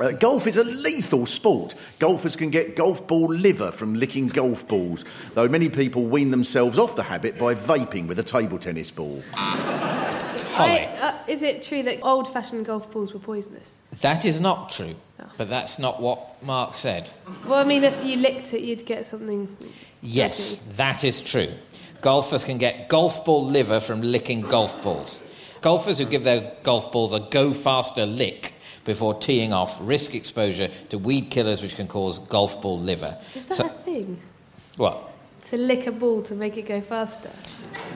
Uh, 0.00 0.10
golf 0.10 0.48
is 0.48 0.56
a 0.56 0.64
lethal 0.64 1.24
sport. 1.24 1.76
Golfers 2.00 2.34
can 2.34 2.50
get 2.50 2.74
golf 2.74 3.06
ball 3.06 3.28
liver 3.28 3.70
from 3.70 3.94
licking 3.94 4.26
golf 4.26 4.66
balls, 4.66 5.04
though 5.34 5.48
many 5.48 5.68
people 5.68 6.04
wean 6.06 6.32
themselves 6.32 6.80
off 6.80 6.96
the 6.96 7.04
habit 7.04 7.38
by 7.38 7.54
vaping 7.54 8.08
with 8.08 8.18
a 8.18 8.24
table 8.24 8.58
tennis 8.58 8.90
ball. 8.90 9.22
Holly. 10.56 10.80
I, 10.80 10.86
uh, 11.08 11.14
is 11.28 11.42
it 11.42 11.62
true 11.62 11.82
that 11.84 12.00
old-fashioned 12.02 12.64
golf 12.66 12.90
balls 12.92 13.12
were 13.12 13.20
poisonous? 13.20 13.78
That 14.00 14.24
is 14.24 14.40
not 14.40 14.70
true, 14.70 14.94
Oh. 15.20 15.24
but 15.36 15.48
that's 15.48 15.78
not 15.78 16.00
what 16.00 16.42
Mark 16.42 16.74
said. 16.74 17.08
Well, 17.46 17.58
I 17.58 17.64
mean, 17.64 17.84
if 17.84 18.04
you 18.04 18.16
licked 18.16 18.54
it, 18.54 18.62
you'd 18.62 18.86
get 18.86 19.04
something. 19.06 19.54
Yes, 20.02 20.54
dodgy. 20.54 20.60
that 20.76 21.04
is 21.04 21.20
true. 21.22 21.50
Golfers 22.00 22.44
can 22.44 22.58
get 22.58 22.88
golf 22.88 23.24
ball 23.24 23.44
liver 23.44 23.80
from 23.80 24.00
licking 24.02 24.42
golf 24.42 24.82
balls. 24.82 25.22
Golfers 25.62 25.98
who 25.98 26.04
give 26.04 26.24
their 26.24 26.52
golf 26.62 26.92
balls 26.92 27.12
a 27.12 27.20
go 27.20 27.52
faster 27.52 28.06
lick 28.06 28.52
before 28.84 29.14
teeing 29.14 29.52
off 29.52 29.78
risk 29.80 30.14
exposure 30.14 30.68
to 30.90 30.98
weed 30.98 31.30
killers 31.30 31.60
which 31.62 31.74
can 31.74 31.88
cause 31.88 32.18
golf 32.18 32.62
ball 32.62 32.78
liver. 32.78 33.16
Is 33.34 33.46
that 33.46 33.56
So- 33.56 33.66
a 33.66 33.68
thing? 33.70 34.20
what? 34.76 35.10
To 35.50 35.56
lick 35.56 35.86
a 35.86 35.92
ball 35.92 36.22
to 36.22 36.34
make 36.34 36.56
it 36.56 36.66
go 36.66 36.80
faster? 36.80 37.30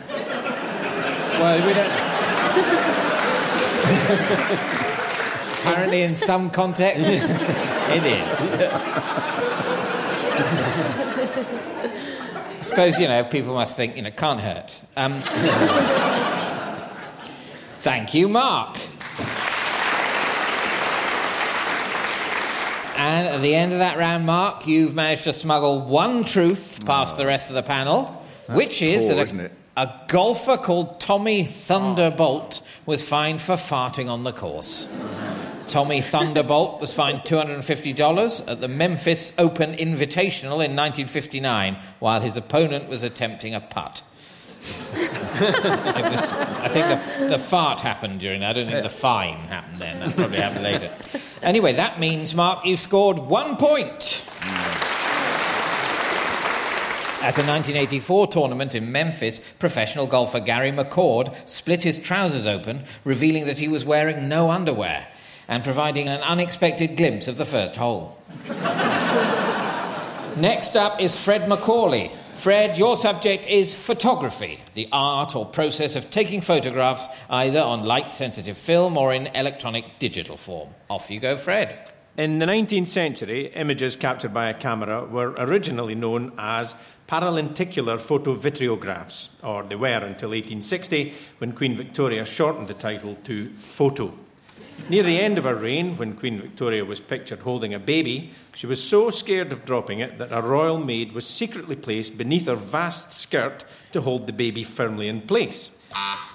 Well, 0.09 1.67
we 1.67 1.73
don't. 1.73 2.20
Apparently, 5.61 6.03
in 6.03 6.15
some 6.15 6.51
contexts, 6.51 7.31
it 7.31 8.05
is. 8.05 8.41
I 12.59 12.63
suppose, 12.63 12.99
you 12.99 13.09
know, 13.09 13.25
people 13.25 13.55
must 13.55 13.77
think, 13.77 13.97
you 13.97 14.03
know, 14.03 14.11
can't 14.11 14.41
hurt. 14.41 14.79
Um, 14.97 15.21
thank 17.81 18.15
you, 18.15 18.29
Mark. 18.29 18.79
And 23.01 23.29
at 23.29 23.41
the 23.41 23.55
end 23.55 23.73
of 23.73 23.79
that 23.79 23.97
round, 23.97 24.27
Mark, 24.27 24.67
you've 24.67 24.95
managed 24.95 25.25
to 25.25 25.33
smuggle 25.33 25.81
one 25.81 26.23
truth 26.23 26.85
past 26.85 27.17
the 27.17 27.25
rest 27.25 27.49
of 27.49 27.55
the 27.55 27.63
panel, 27.63 28.05
which 28.49 28.83
is 28.83 29.05
poor, 29.05 29.15
that 29.15 29.23
isn't 29.23 29.41
a, 29.41 29.45
it? 29.45 29.53
A 29.77 29.89
golfer 30.09 30.57
called 30.57 31.01
Tommy 31.01 31.45
Thunderbolt 31.45 32.61
was 32.87 33.07
fined 33.09 33.41
for 33.41 33.55
farting 33.55 34.09
on 34.11 34.25
the 34.25 34.33
course. 34.33 34.89
Tommy 35.69 36.01
Thunderbolt 36.01 36.81
was 36.81 36.93
fined 36.93 37.21
$250 37.21 38.49
at 38.51 38.61
the 38.61 38.67
Memphis 38.69 39.33
Open 39.39 39.75
Invitational 39.75 40.65
in 40.65 40.75
1959 40.75 41.77
while 42.01 42.21
his 42.21 42.37
opponent 42.37 42.89
was 42.89 43.05
attempting 43.05 43.55
a 43.55 43.61
putt. 43.61 44.03
Was- 44.93 46.33
I 46.35 46.69
think 46.69 46.89
the, 46.89 47.29
the 47.29 47.39
fart 47.39 47.81
happened 47.81 48.21
during 48.21 48.41
that. 48.41 48.51
I 48.51 48.53
don't 48.61 48.69
think 48.71 48.83
the 48.83 48.89
fine 48.89 49.37
happened 49.37 49.79
then. 49.81 50.01
That 50.01 50.17
probably 50.17 50.39
happened 50.39 50.65
later. 50.65 50.91
Anyway, 51.43 51.75
that 51.75 51.99
means, 52.01 52.35
Mark, 52.35 52.65
you 52.67 52.77
scored 52.77 53.19
one 53.19 53.57
point. 53.57 54.27
At 57.23 57.37
a 57.37 57.45
1984 57.45 58.29
tournament 58.29 58.75
in 58.75 58.91
Memphis, 58.91 59.41
professional 59.59 60.07
golfer 60.07 60.41
Gary 60.41 60.73
McCord 60.73 61.37
split 61.47 61.83
his 61.83 61.99
trousers 61.99 62.47
open, 62.47 62.85
revealing 63.05 63.45
that 63.45 63.59
he 63.59 63.69
was 63.69 63.85
wearing 63.85 64.27
no 64.27 64.51
underwear 64.51 65.07
and 65.47 65.63
providing 65.63 66.09
an 66.09 66.23
unexpected 66.23 66.97
glimpse 66.97 67.29
of 67.29 67.37
the 67.37 67.45
first 67.45 67.77
hole. 67.77 68.19
Next 70.39 70.77
up 70.77 70.99
is 70.99 71.23
Fred 71.23 71.43
MacAulay. 71.43 72.11
Fred, 72.33 72.79
your 72.79 72.97
subject 72.97 73.47
is 73.47 73.75
photography, 73.75 74.59
the 74.73 74.89
art 74.91 75.37
or 75.37 75.45
process 75.45 75.97
of 75.97 76.11
taking 76.11 76.41
photographs 76.41 77.07
either 77.29 77.61
on 77.61 77.85
light 77.85 78.13
sensitive 78.13 78.57
film 78.57 78.97
or 78.97 79.13
in 79.13 79.27
electronic 79.27 79.85
digital 79.99 80.39
form. 80.39 80.71
Off 80.89 81.11
you 81.11 81.21
go, 81.21 81.37
Fred. 81.37 81.93
In 82.21 82.39
the 82.39 82.45
19th 82.45 82.89
century, 82.89 83.47
images 83.55 83.97
captured 83.97 84.35
by 84.35 84.51
a 84.51 84.53
camera 84.53 85.07
were 85.07 85.31
originally 85.39 85.95
known 85.95 86.33
as 86.37 86.75
paralenticular 87.09 87.97
photovitreographs, 87.97 89.31
or 89.43 89.63
they 89.63 89.75
were 89.75 90.05
until 90.05 90.29
1860 90.29 91.15
when 91.39 91.53
Queen 91.53 91.75
Victoria 91.79 92.27
shortened 92.27 92.69
the 92.69 92.75
title 92.75 93.15
to 93.25 93.49
photo. 93.49 94.13
Near 94.91 95.03
the 95.03 95.19
end 95.19 95.39
of 95.39 95.45
her 95.45 95.55
reign, 95.55 95.97
when 95.97 96.15
Queen 96.15 96.39
Victoria 96.39 96.85
was 96.85 97.01
pictured 97.01 97.39
holding 97.39 97.73
a 97.73 97.79
baby, 97.79 98.33
she 98.55 98.67
was 98.67 98.87
so 98.87 99.09
scared 99.09 99.51
of 99.51 99.65
dropping 99.65 100.01
it 100.01 100.19
that 100.19 100.31
a 100.31 100.43
royal 100.43 100.77
maid 100.77 101.13
was 101.13 101.27
secretly 101.27 101.75
placed 101.75 102.19
beneath 102.19 102.45
her 102.45 102.55
vast 102.55 103.15
skirt 103.15 103.65
to 103.93 104.03
hold 104.03 104.27
the 104.27 104.35
baby 104.35 104.63
firmly 104.63 105.09
in 105.09 105.23
place. 105.23 105.71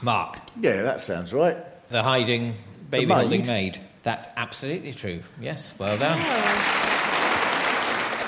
Mark, 0.01 0.37
Yeah, 0.59 0.81
that 0.81 1.01
sounds 1.01 1.31
right. 1.31 1.57
the 1.89 2.01
hiding 2.01 2.55
baby 2.89 3.05
maid? 3.05 3.15
holding 3.19 3.45
maid. 3.45 3.79
That's 4.05 4.29
absolutely 4.37 4.93
true. 4.93 5.21
Yes, 5.41 5.73
well 5.79 5.97
done. 5.97 6.19
Oh. 6.21 6.95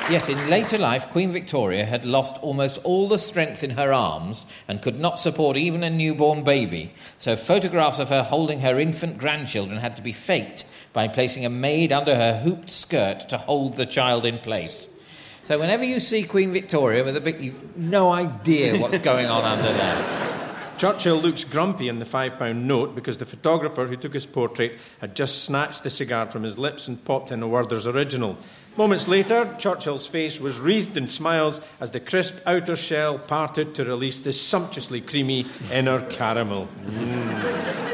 Yes, 0.09 0.27
in 0.27 0.49
later 0.49 0.79
life, 0.79 1.07
Queen 1.09 1.31
Victoria 1.31 1.85
had 1.85 2.03
lost 2.03 2.35
almost 2.41 2.79
all 2.83 3.07
the 3.07 3.19
strength 3.19 3.63
in 3.63 3.69
her 3.69 3.93
arms 3.93 4.47
and 4.67 4.81
could 4.81 4.99
not 4.99 5.19
support 5.19 5.55
even 5.55 5.83
a 5.83 5.91
newborn 5.91 6.43
baby. 6.43 6.93
So, 7.19 7.35
photographs 7.35 7.99
of 7.99 8.09
her 8.09 8.23
holding 8.23 8.61
her 8.61 8.79
infant 8.79 9.19
grandchildren 9.19 9.77
had 9.77 9.95
to 9.97 10.01
be 10.01 10.13
faked 10.13 10.65
by 10.93 11.09
placing 11.09 11.45
a 11.45 11.49
maid 11.49 11.91
under 11.91 12.15
her 12.15 12.39
hooped 12.39 12.71
skirt 12.71 13.29
to 13.29 13.37
hold 13.37 13.75
the 13.75 13.85
child 13.85 14.25
in 14.25 14.39
place. 14.39 14.89
So, 15.43 15.59
whenever 15.59 15.83
you 15.83 15.99
see 15.99 16.23
Queen 16.23 16.53
Victoria 16.53 17.03
with 17.03 17.15
a 17.15 17.21
big, 17.21 17.39
you've 17.39 17.77
no 17.77 18.09
idea 18.11 18.79
what's 18.79 18.97
going 18.97 19.27
on 19.27 19.43
under 19.43 19.73
there. 19.73 20.33
Churchill 20.77 21.17
looks 21.17 21.43
grumpy 21.43 21.87
in 21.87 21.97
the 21.97 22.05
five 22.05 22.37
pound 22.37 22.67
note 22.67 22.93
because 22.93 23.17
the 23.17 23.25
photographer 23.25 23.87
who 23.87 23.95
took 23.95 24.13
his 24.13 24.27
portrait 24.27 24.73
had 25.01 25.15
just 25.15 25.43
snatched 25.43 25.83
the 25.83 25.89
cigar 25.89 26.27
from 26.27 26.43
his 26.43 26.59
lips 26.59 26.87
and 26.87 27.03
popped 27.03 27.31
in 27.31 27.41
a 27.41 27.47
Werther's 27.47 27.87
original. 27.87 28.37
Moments 28.77 29.07
later, 29.07 29.55
Churchill's 29.57 30.05
face 30.05 30.39
was 30.39 30.59
wreathed 30.59 30.95
in 30.95 31.09
smiles 31.09 31.59
as 31.81 31.91
the 31.91 31.99
crisp 31.99 32.37
outer 32.45 32.75
shell 32.75 33.17
parted 33.17 33.73
to 33.73 33.85
release 33.85 34.19
the 34.19 34.31
sumptuously 34.31 35.01
creamy 35.01 35.47
inner 35.71 35.99
caramel. 36.01 36.69
Mm. 36.85 37.93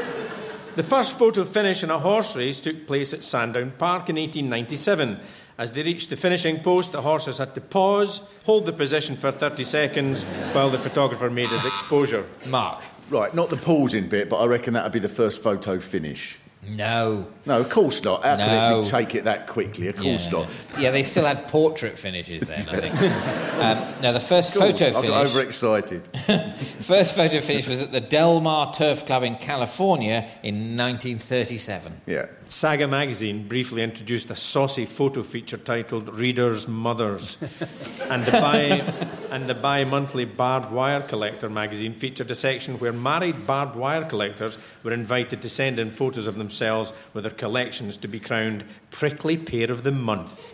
The 0.74 0.82
first 0.82 1.16
photo 1.16 1.44
finish 1.44 1.84
in 1.84 1.90
a 1.90 2.00
horse 2.00 2.34
race 2.34 2.58
took 2.58 2.88
place 2.88 3.14
at 3.14 3.22
Sandown 3.22 3.74
Park 3.78 4.08
in 4.08 4.16
1897. 4.16 5.20
As 5.56 5.72
they 5.72 5.82
reached 5.82 6.10
the 6.10 6.16
finishing 6.16 6.58
post, 6.58 6.92
the 6.92 7.02
horses 7.02 7.38
had 7.38 7.54
to 7.54 7.60
pause, 7.60 8.22
hold 8.44 8.66
the 8.66 8.72
position 8.72 9.14
for 9.14 9.30
30 9.30 9.62
seconds 9.62 10.24
while 10.52 10.68
the 10.68 10.78
photographer 10.78 11.30
made 11.30 11.46
his 11.46 11.64
exposure. 11.64 12.24
Mark. 12.46 12.82
Right, 13.08 13.32
not 13.34 13.50
the 13.50 13.56
pausing 13.56 14.08
bit, 14.08 14.28
but 14.28 14.38
I 14.38 14.46
reckon 14.46 14.74
that'd 14.74 14.90
be 14.90 14.98
the 14.98 15.08
first 15.08 15.42
photo 15.42 15.78
finish. 15.78 16.38
No. 16.68 17.26
No, 17.46 17.60
of 17.60 17.68
course 17.68 18.02
not. 18.02 18.24
How 18.24 18.36
No. 18.36 18.46
can 18.46 18.78
it 18.84 18.88
take 18.88 19.14
it 19.14 19.24
that 19.24 19.46
quickly? 19.46 19.88
Of 19.88 19.96
course 19.96 20.26
yeah. 20.26 20.32
not. 20.32 20.48
Yeah, 20.78 20.90
they 20.90 21.02
still 21.02 21.26
had 21.26 21.46
portrait 21.48 21.98
finishes 21.98 22.42
then, 22.42 22.66
I 22.68 22.80
think. 22.80 22.94
um, 23.62 24.02
no, 24.02 24.12
the 24.12 24.20
first 24.20 24.54
course, 24.54 24.78
photo 24.78 24.92
finish. 24.92 25.04
I 25.04 25.08
got 25.08 25.26
overexcited. 25.26 26.02
First 26.80 27.14
photo 27.14 27.40
finish 27.40 27.68
was 27.68 27.80
at 27.80 27.92
the 27.92 28.00
Del 28.00 28.40
Mar 28.40 28.72
Turf 28.72 29.06
Club 29.06 29.22
in 29.22 29.36
California 29.36 30.28
in 30.42 30.76
1937. 30.76 32.00
Yeah. 32.06 32.26
Saga 32.48 32.86
magazine 32.86 33.48
briefly 33.48 33.82
introduced 33.82 34.30
a 34.30 34.36
saucy 34.36 34.86
photo 34.86 35.22
feature 35.22 35.56
titled 35.56 36.14
Readers' 36.14 36.68
Mothers. 36.68 37.38
and 38.10 38.24
the 38.24 38.32
bi 38.32 38.82
and 39.30 39.48
the 39.48 39.54
bi-monthly 39.54 40.24
Barbed 40.24 40.70
Wire 40.70 41.00
Collector 41.00 41.48
magazine 41.48 41.94
featured 41.94 42.30
a 42.30 42.34
section 42.34 42.78
where 42.78 42.92
married 42.92 43.46
barbed 43.46 43.76
wire 43.76 44.04
collectors 44.04 44.58
were 44.82 44.92
invited 44.92 45.42
to 45.42 45.48
send 45.48 45.78
in 45.78 45.90
photos 45.90 46.26
of 46.26 46.36
themselves 46.36 46.92
with 47.12 47.24
their 47.24 47.32
collections 47.32 47.96
to 47.96 48.08
be 48.08 48.20
crowned 48.20 48.64
Prickly 48.90 49.36
Pair 49.36 49.70
of 49.70 49.82
the 49.82 49.92
Month. 49.92 50.52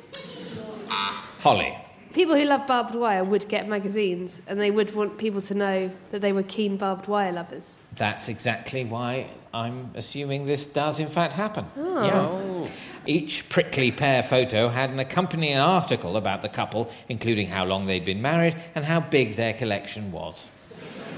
Holly. 1.43 1.77
People 2.13 2.35
who 2.35 2.45
love 2.45 2.67
barbed 2.67 2.95
wire 2.95 3.23
would 3.23 3.49
get 3.49 3.69
magazines, 3.69 4.43
and 4.47 4.61
they 4.61 4.71
would 4.71 4.95
want 4.95 5.17
people 5.17 5.41
to 5.43 5.55
know 5.55 5.91
that 6.11 6.21
they 6.21 6.33
were 6.33 6.43
keen 6.43 6.77
barbed 6.77 7.07
wire 7.07 7.33
lovers. 7.33 7.79
That's 7.93 8.29
exactly 8.29 8.85
why 8.85 9.29
I'm 9.53 9.91
assuming 9.95 10.47
this 10.47 10.67
does 10.67 11.01
in 11.01 11.09
fact 11.09 11.33
happen. 11.33 11.67
Oh. 11.77 12.05
Yeah. 12.05 12.29
Oh. 12.31 12.71
Each 13.07 13.49
prickly 13.49 13.91
pear 13.91 14.23
photo 14.23 14.69
had 14.69 14.91
an 14.91 14.99
accompanying 14.99 15.57
article 15.57 16.17
about 16.17 16.43
the 16.43 16.49
couple, 16.49 16.91
including 17.09 17.49
how 17.49 17.65
long 17.65 17.87
they'd 17.87 18.05
been 18.05 18.23
married 18.23 18.57
and 18.75 18.85
how 18.85 19.01
big 19.01 19.37
their 19.37 19.53
collection 19.55 20.13
was. 20.13 20.49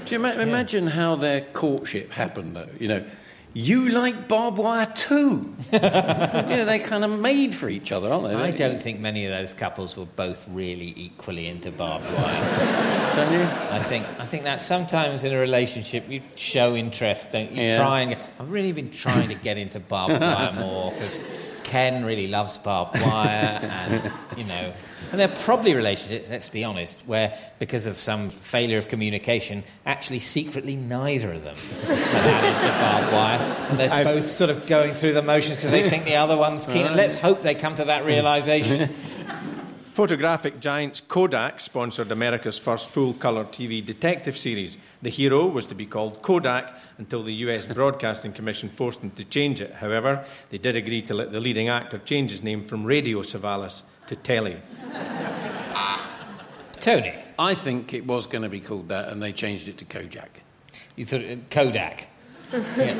Do 0.05 0.15
you 0.15 0.19
ima- 0.19 0.41
imagine 0.41 0.87
how 0.87 1.15
their 1.15 1.41
courtship 1.41 2.11
happened, 2.11 2.55
though? 2.55 2.69
You 2.79 2.87
know, 2.87 3.05
you 3.53 3.89
like 3.89 4.27
barbed 4.27 4.57
wire 4.57 4.91
too. 4.95 5.53
yeah, 5.71 6.63
they're 6.63 6.79
kind 6.79 7.03
of 7.03 7.11
made 7.19 7.53
for 7.53 7.69
each 7.69 7.91
other, 7.91 8.11
aren't 8.11 8.27
they? 8.29 8.33
I 8.35 8.51
don't 8.51 8.81
think 8.81 8.99
many 8.99 9.25
of 9.25 9.31
those 9.31 9.53
couples 9.53 9.95
were 9.95 10.05
both 10.05 10.47
really 10.49 10.93
equally 10.97 11.47
into 11.47 11.71
barbed 11.71 12.11
wire. 12.13 12.99
Don't 13.15 13.31
you? 13.33 13.41
I 13.69 13.79
think 13.79 14.05
I 14.19 14.25
think 14.25 14.43
that 14.43 14.59
sometimes 14.59 15.23
in 15.23 15.33
a 15.33 15.37
relationship 15.39 16.09
you 16.09 16.21
show 16.35 16.75
interest, 16.75 17.31
don't 17.31 17.51
you? 17.51 17.61
Yeah. 17.63 17.77
Try 17.77 18.01
and 18.01 18.11
get, 18.11 18.19
I've 18.39 18.51
really 18.51 18.71
been 18.71 18.91
trying 18.91 19.29
to 19.29 19.35
get 19.35 19.57
into 19.57 19.79
barbed 19.79 20.19
wire 20.21 20.53
more 20.53 20.91
because 20.91 21.25
Ken 21.63 22.05
really 22.05 22.27
loves 22.27 22.57
barbed 22.57 22.99
wire, 23.01 23.59
and 23.61 24.11
you 24.37 24.43
know, 24.43 24.73
and 25.11 25.19
there 25.19 25.27
are 25.29 25.35
probably 25.37 25.73
relationships. 25.73 26.29
Let's 26.29 26.49
be 26.49 26.63
honest, 26.63 27.03
where 27.07 27.35
because 27.59 27.87
of 27.87 27.97
some 27.97 28.29
failure 28.31 28.77
of 28.77 28.87
communication, 28.89 29.63
actually 29.85 30.19
secretly 30.19 30.75
neither 30.75 31.31
of 31.31 31.43
them 31.43 31.55
are 31.87 31.91
into 31.93 32.67
barbed 32.79 33.13
wire, 33.13 33.39
and 33.69 33.79
they're 33.79 33.91
I've- 33.91 34.03
both 34.09 34.25
sort 34.25 34.49
of 34.49 34.65
going 34.67 34.93
through 34.93 35.13
the 35.13 35.21
motions 35.21 35.57
because 35.57 35.71
they 35.71 35.89
think 35.89 36.05
the 36.05 36.15
other 36.15 36.37
one's 36.37 36.65
keen. 36.65 36.85
And 36.85 36.95
let's 36.95 37.15
hope 37.15 37.41
they 37.43 37.55
come 37.55 37.75
to 37.75 37.85
that 37.85 38.05
realization. 38.05 38.89
Photographic 39.93 40.59
giants 40.59 40.99
Kodak 41.01 41.59
sponsored 41.59 42.11
America's 42.11 42.57
first 42.57 42.87
full 42.87 43.13
colour 43.13 43.43
TV 43.43 43.85
detective 43.85 44.35
series. 44.35 44.75
The 45.03 45.11
hero 45.11 45.45
was 45.45 45.67
to 45.67 45.75
be 45.75 45.85
called 45.85 46.23
Kodak 46.23 46.73
until 46.97 47.21
the 47.21 47.33
US 47.45 47.67
Broadcasting 47.67 48.33
Commission 48.33 48.69
forced 48.69 49.01
them 49.01 49.11
to 49.11 49.23
change 49.23 49.61
it. 49.61 49.71
However, 49.71 50.25
they 50.49 50.57
did 50.57 50.75
agree 50.75 51.03
to 51.03 51.13
let 51.13 51.31
the 51.31 51.39
leading 51.39 51.69
actor 51.69 51.99
change 51.99 52.31
his 52.31 52.41
name 52.41 52.65
from 52.65 52.85
Radio 52.85 53.21
Savalas 53.21 53.83
to 54.07 54.15
Telly. 54.15 54.57
Tony, 56.79 57.13
I 57.37 57.53
think 57.53 57.93
it 57.93 58.07
was 58.07 58.25
going 58.25 58.41
to 58.41 58.49
be 58.49 58.61
called 58.61 58.89
that, 58.89 59.09
and 59.09 59.21
they 59.21 59.31
changed 59.31 59.67
it 59.67 59.77
to 59.77 59.85
Kojak. 59.85 60.41
you 60.95 61.05
thought 61.05 61.21
uh, 61.21 61.35
Kodak. 61.51 62.07
Yeah. 62.77 62.95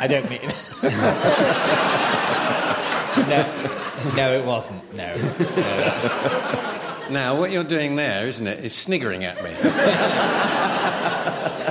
I 0.00 0.06
don't 0.06 0.28
mean. 0.28 0.40
no, 3.28 3.87
no, 4.16 4.32
it 4.32 4.44
wasn't. 4.44 4.94
No. 4.94 5.16
no 5.16 6.74
Now, 7.10 7.34
what 7.38 7.50
you're 7.50 7.64
doing 7.64 7.96
there, 7.96 8.26
isn't 8.26 8.46
it, 8.46 8.62
is 8.64 8.74
sniggering 8.74 9.24
at 9.24 9.42
me. 9.42 9.50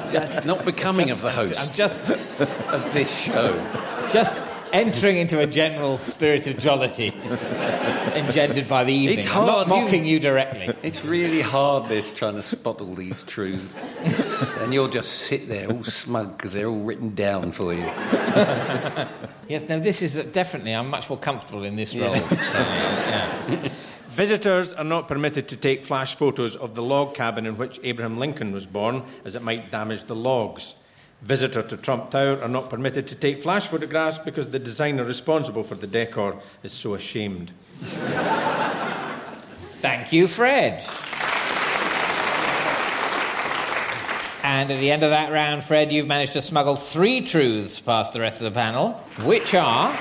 That's 0.10 0.46
not 0.46 0.66
becoming 0.66 1.12
of 1.12 1.22
the 1.22 1.30
host 1.32 1.54
I'm 1.58 1.72
just, 1.76 2.10
of 2.10 2.94
this 2.94 3.16
show. 3.16 3.54
just 4.12 4.40
entering 4.74 5.18
into 5.18 5.40
a 5.40 5.46
general 5.46 5.98
spirit 5.98 6.48
of 6.48 6.58
jollity 6.58 7.14
engendered 8.16 8.68
by 8.68 8.84
the 8.84 8.94
evening. 8.94 9.20
It's 9.20 9.28
I'm 9.30 9.46
not 9.46 9.68
hard, 9.68 9.80
you- 9.80 9.86
mocking 9.86 10.06
you 10.06 10.20
directly. 10.20 10.74
It's 10.82 11.06
really 11.06 11.42
hard, 11.42 11.88
this, 11.88 12.12
trying 12.14 12.36
to 12.36 12.44
spot 12.44 12.82
all 12.82 12.96
these 12.96 13.24
truths. 13.24 13.88
and 14.60 14.74
you'll 14.74 14.88
just 14.88 15.12
sit 15.12 15.48
there 15.48 15.70
all 15.70 15.84
smug 15.84 16.38
because 16.38 16.54
they're 16.54 16.68
all 16.68 16.84
written 16.84 17.16
down 17.16 17.52
for 17.52 17.74
you. 17.74 17.86
Yes, 19.48 19.70
no, 19.70 19.80
this 19.80 20.02
is 20.02 20.22
definitely, 20.34 20.76
I'm 20.76 20.90
much 20.90 21.10
more 21.10 21.18
comfortable 21.18 21.64
in 21.64 21.78
this 21.78 21.96
role. 21.96 22.18
Yeah. 22.18 23.70
Visitors 24.10 24.74
are 24.74 24.84
not 24.84 25.08
permitted 25.08 25.48
to 25.48 25.56
take 25.56 25.86
flash 25.86 26.16
photos 26.16 26.58
of 26.58 26.76
the 26.76 26.82
log 26.82 27.16
cabin 27.16 27.46
in 27.46 27.58
which 27.58 27.80
Abraham 27.82 28.18
Lincoln 28.18 28.52
was 28.52 28.66
born, 28.66 29.04
as 29.24 29.36
it 29.36 29.42
might 29.42 29.72
damage 29.72 30.04
the 30.04 30.16
logs. 30.16 30.76
Visitor 31.22 31.64
to 31.64 31.78
Trump 31.78 32.12
Tower 32.12 32.42
are 32.42 32.50
not 32.50 32.70
permitted 32.70 33.08
to 33.08 33.16
take 33.16 33.42
flash 33.42 33.68
photographs 33.68 34.18
because 34.18 34.52
the 34.52 34.60
designer 34.60 35.06
responsible 35.06 35.64
for 35.64 35.76
the 35.76 35.88
decor 35.88 36.36
is 36.62 36.74
so 36.74 36.94
ashamed. 36.94 37.52
Thank 39.80 40.12
you, 40.12 40.28
Fred. 40.28 40.84
And 44.50 44.72
at 44.72 44.80
the 44.80 44.92
end 44.92 45.04
of 45.04 45.10
that 45.10 45.34
round, 45.34 45.62
Fred, 45.62 45.92
you've 45.92 46.08
managed 46.08 46.32
to 46.32 46.42
smuggle 46.42 46.78
three 46.78 47.20
truths 47.20 47.82
past 47.82 48.14
the 48.14 48.22
rest 48.22 48.38
of 48.38 48.46
the 48.46 48.58
panel, 48.58 48.94
which 49.26 49.54
are, 49.54 49.92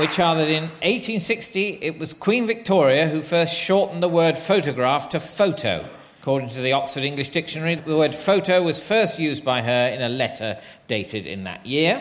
which 0.00 0.18
are 0.18 0.34
that 0.34 0.48
in 0.48 0.62
1860 0.62 1.80
it 1.82 1.98
was 1.98 2.14
Queen 2.14 2.46
Victoria 2.46 3.06
who 3.06 3.20
first 3.20 3.54
shortened 3.54 4.02
the 4.02 4.08
word 4.08 4.38
photograph 4.38 5.10
to 5.10 5.20
photo. 5.20 5.84
According 6.22 6.48
to 6.48 6.62
the 6.62 6.72
Oxford 6.72 7.02
English 7.02 7.28
Dictionary, 7.28 7.74
the 7.74 7.98
word 7.98 8.14
photo 8.14 8.62
was 8.62 8.82
first 8.84 9.18
used 9.18 9.44
by 9.44 9.60
her 9.60 9.88
in 9.88 10.00
a 10.00 10.08
letter 10.08 10.58
dated 10.86 11.26
in 11.26 11.44
that 11.44 11.66
year. 11.66 12.00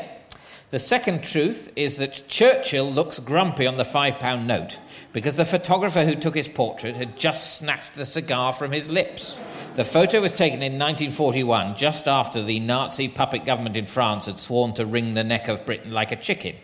The 0.72 0.80
second 0.80 1.26
truth 1.26 1.74
is 1.76 1.98
that 1.98 2.24
Churchill 2.30 2.90
looks 2.90 3.20
grumpy 3.20 3.68
on 3.68 3.76
the 3.76 3.84
five 3.84 4.18
pound 4.18 4.48
note 4.48 4.80
because 5.18 5.36
the 5.36 5.46
photographer 5.46 6.06
who 6.06 6.14
took 6.14 6.36
his 6.36 6.48
portrait 6.48 6.96
had 6.96 7.18
just 7.18 7.58
snatched 7.58 7.96
the 7.96 8.06
cigar 8.06 8.54
from 8.54 8.72
his 8.72 8.88
lips. 8.88 9.40
The 9.76 9.84
photo 9.84 10.22
was 10.22 10.32
taken 10.32 10.62
in 10.62 10.74
1941, 10.74 11.76
just 11.76 12.08
after 12.08 12.44
the 12.44 12.60
Nazi 12.60 13.08
puppet 13.08 13.44
government 13.44 13.76
in 13.76 13.88
France 13.88 14.28
had 14.28 14.38
sworn 14.38 14.76
to 14.76 14.86
wring 14.86 15.16
the 15.16 15.24
neck 15.24 15.48
of 15.48 15.66
Britain 15.66 15.92
like 15.92 16.12
a 16.12 16.18
chicken. 16.18 16.56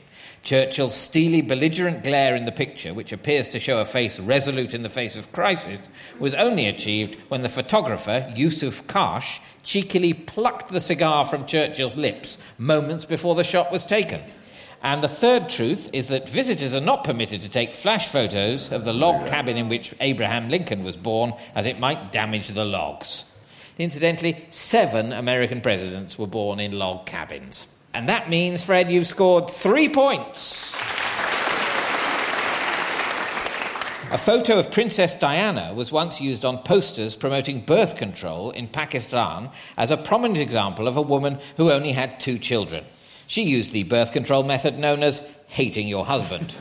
Churchill's 0.44 0.94
steely, 0.94 1.42
belligerent 1.42 2.04
glare 2.04 2.36
in 2.36 2.46
the 2.46 2.52
picture, 2.52 2.94
which 2.94 3.12
appears 3.12 3.48
to 3.48 3.60
show 3.60 3.80
a 3.80 3.86
face 3.86 4.20
resolute 4.20 4.76
in 4.76 4.84
the 4.84 4.88
face 4.88 5.16
of 5.16 5.32
crisis, 5.32 5.90
was 6.20 6.36
only 6.36 6.68
achieved 6.68 7.16
when 7.30 7.42
the 7.42 7.50
photographer, 7.50 8.32
Yousuf 8.36 8.84
Karsh, 8.84 9.40
cheekily 9.64 10.14
plucked 10.14 10.72
the 10.72 10.80
cigar 10.80 11.26
from 11.26 11.48
Churchill's 11.48 11.98
lips 11.98 12.38
moments 12.60 13.04
before 13.04 13.34
the 13.34 13.44
shot 13.44 13.72
was 13.72 13.84
taken. 13.84 14.22
And 14.84 15.02
the 15.02 15.08
third 15.08 15.48
truth 15.48 15.90
is 15.94 16.10
that 16.10 16.30
visitors 16.30 16.74
are 16.74 16.82
not 16.82 17.06
permitted 17.06 17.42
to 17.42 17.50
take 17.50 17.74
flash 17.74 18.10
photos 18.10 18.70
of 18.70 18.84
the 18.84 18.92
log 18.92 19.28
cabin 19.28 19.56
in 19.56 19.70
which 19.70 19.96
Abraham 20.02 20.50
Lincoln 20.50 20.84
was 20.84 20.98
born, 20.98 21.34
as 21.56 21.68
it 21.68 21.80
might 21.80 22.12
damage 22.12 22.50
the 22.50 22.66
logs. 22.66 23.32
Incidentally, 23.80 24.46
seven 24.50 25.14
American 25.14 25.62
presidents 25.62 26.20
were 26.20 26.28
born 26.28 26.60
in 26.60 26.78
log 26.78 27.06
cabins. 27.06 27.74
And 27.94 28.10
that 28.10 28.30
means, 28.30 28.62
Fred, 28.66 28.92
you've 28.92 29.08
scored 29.08 29.50
three 29.50 29.88
points. 29.88 30.76
A 34.12 34.18
photo 34.18 34.60
of 34.60 34.70
Princess 34.70 35.16
Diana 35.16 35.74
was 35.74 35.94
once 35.94 36.20
used 36.20 36.44
on 36.44 36.58
posters 36.60 37.16
promoting 37.16 37.62
birth 37.62 37.96
control 37.96 38.52
in 38.52 38.68
Pakistan 38.68 39.50
as 39.78 39.92
a 39.92 39.98
prominent 39.98 40.42
example 40.42 40.90
of 40.90 40.98
a 40.98 41.02
woman 41.02 41.40
who 41.56 41.72
only 41.72 41.94
had 41.94 42.20
two 42.20 42.38
children. 42.38 42.84
She 43.28 43.44
used 43.44 43.72
the 43.72 43.84
birth 43.84 44.12
control 44.12 44.44
method 44.44 44.78
known 44.78 45.04
as 45.04 45.28
hating 45.48 45.88
your 45.88 46.06
husband. 46.06 46.52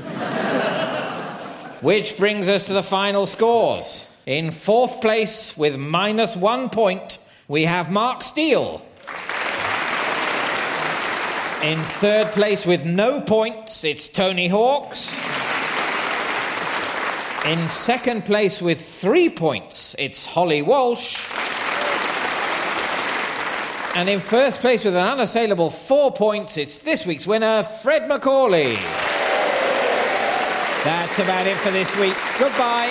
Which 1.80 2.16
brings 2.16 2.48
us 2.48 2.66
to 2.66 2.72
the 2.72 2.82
final 2.82 3.26
scores. 3.26 4.08
In 4.26 4.52
fourth 4.52 5.00
place, 5.00 5.56
with 5.56 5.76
minus 5.76 6.36
one 6.36 6.70
point, 6.70 7.18
we 7.48 7.64
have 7.64 7.90
Mark 7.90 8.22
Steel. 8.22 8.80
In 11.64 11.78
third 11.78 12.32
place, 12.32 12.64
with 12.64 12.84
no 12.84 13.20
points, 13.20 13.84
it's 13.84 14.08
Tony 14.08 14.48
Hawks. 14.48 15.12
In 17.44 17.68
second 17.68 18.24
place, 18.24 18.62
with 18.62 18.80
three 18.80 19.28
points, 19.28 19.96
it's 19.98 20.24
Holly 20.24 20.62
Walsh. 20.62 21.41
And 23.94 24.08
in 24.08 24.20
first 24.20 24.60
place, 24.60 24.84
with 24.84 24.96
an 24.96 25.06
unassailable 25.06 25.68
four 25.68 26.10
points, 26.12 26.56
it's 26.56 26.78
this 26.78 27.04
week's 27.04 27.26
winner, 27.26 27.62
Fred 27.62 28.08
MacAulay. 28.08 28.76
That's 30.82 31.18
about 31.18 31.46
it 31.46 31.58
for 31.58 31.70
this 31.70 31.94
week. 32.00 32.16
Goodbye. 32.38 32.90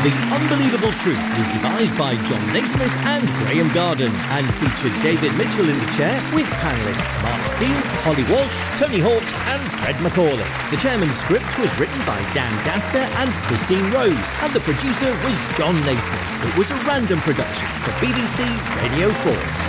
The 0.00 0.12
Unbelievable 0.32 0.92
Truth 1.02 1.20
was 1.36 1.48
devised 1.52 1.98
by 1.98 2.14
Jon 2.24 2.40
Naismith 2.54 2.94
and 3.04 3.26
Graham 3.44 3.68
Garden 3.74 4.12
and 4.38 4.46
featured 4.54 4.94
David 5.02 5.34
Mitchell 5.36 5.68
in 5.68 5.78
the 5.78 5.90
chair 5.92 6.14
with 6.32 6.46
panellists 6.62 7.12
Mark 7.22 7.42
Steel, 7.44 7.80
Holly 8.06 8.24
Walsh, 8.32 8.58
Tony 8.78 9.00
Hawks 9.02 9.36
and 9.50 9.60
Fred 9.82 9.96
MacAulay. 9.96 10.70
The 10.70 10.78
chairman's 10.78 11.18
script 11.18 11.58
was 11.58 11.76
written 11.78 11.98
by 12.06 12.16
Dan 12.32 12.54
Gaster 12.64 13.02
and 13.02 13.30
Christine 13.44 13.90
Rose 13.90 14.30
and 14.40 14.52
the 14.54 14.60
producer 14.60 15.10
was 15.26 15.36
Jon 15.58 15.74
Naismith. 15.84 16.48
It 16.48 16.56
was 16.56 16.70
a 16.70 16.78
random 16.86 17.18
production 17.20 17.68
for 17.82 17.90
BBC 17.98 18.46
Radio 18.80 19.10
4. 19.10 19.65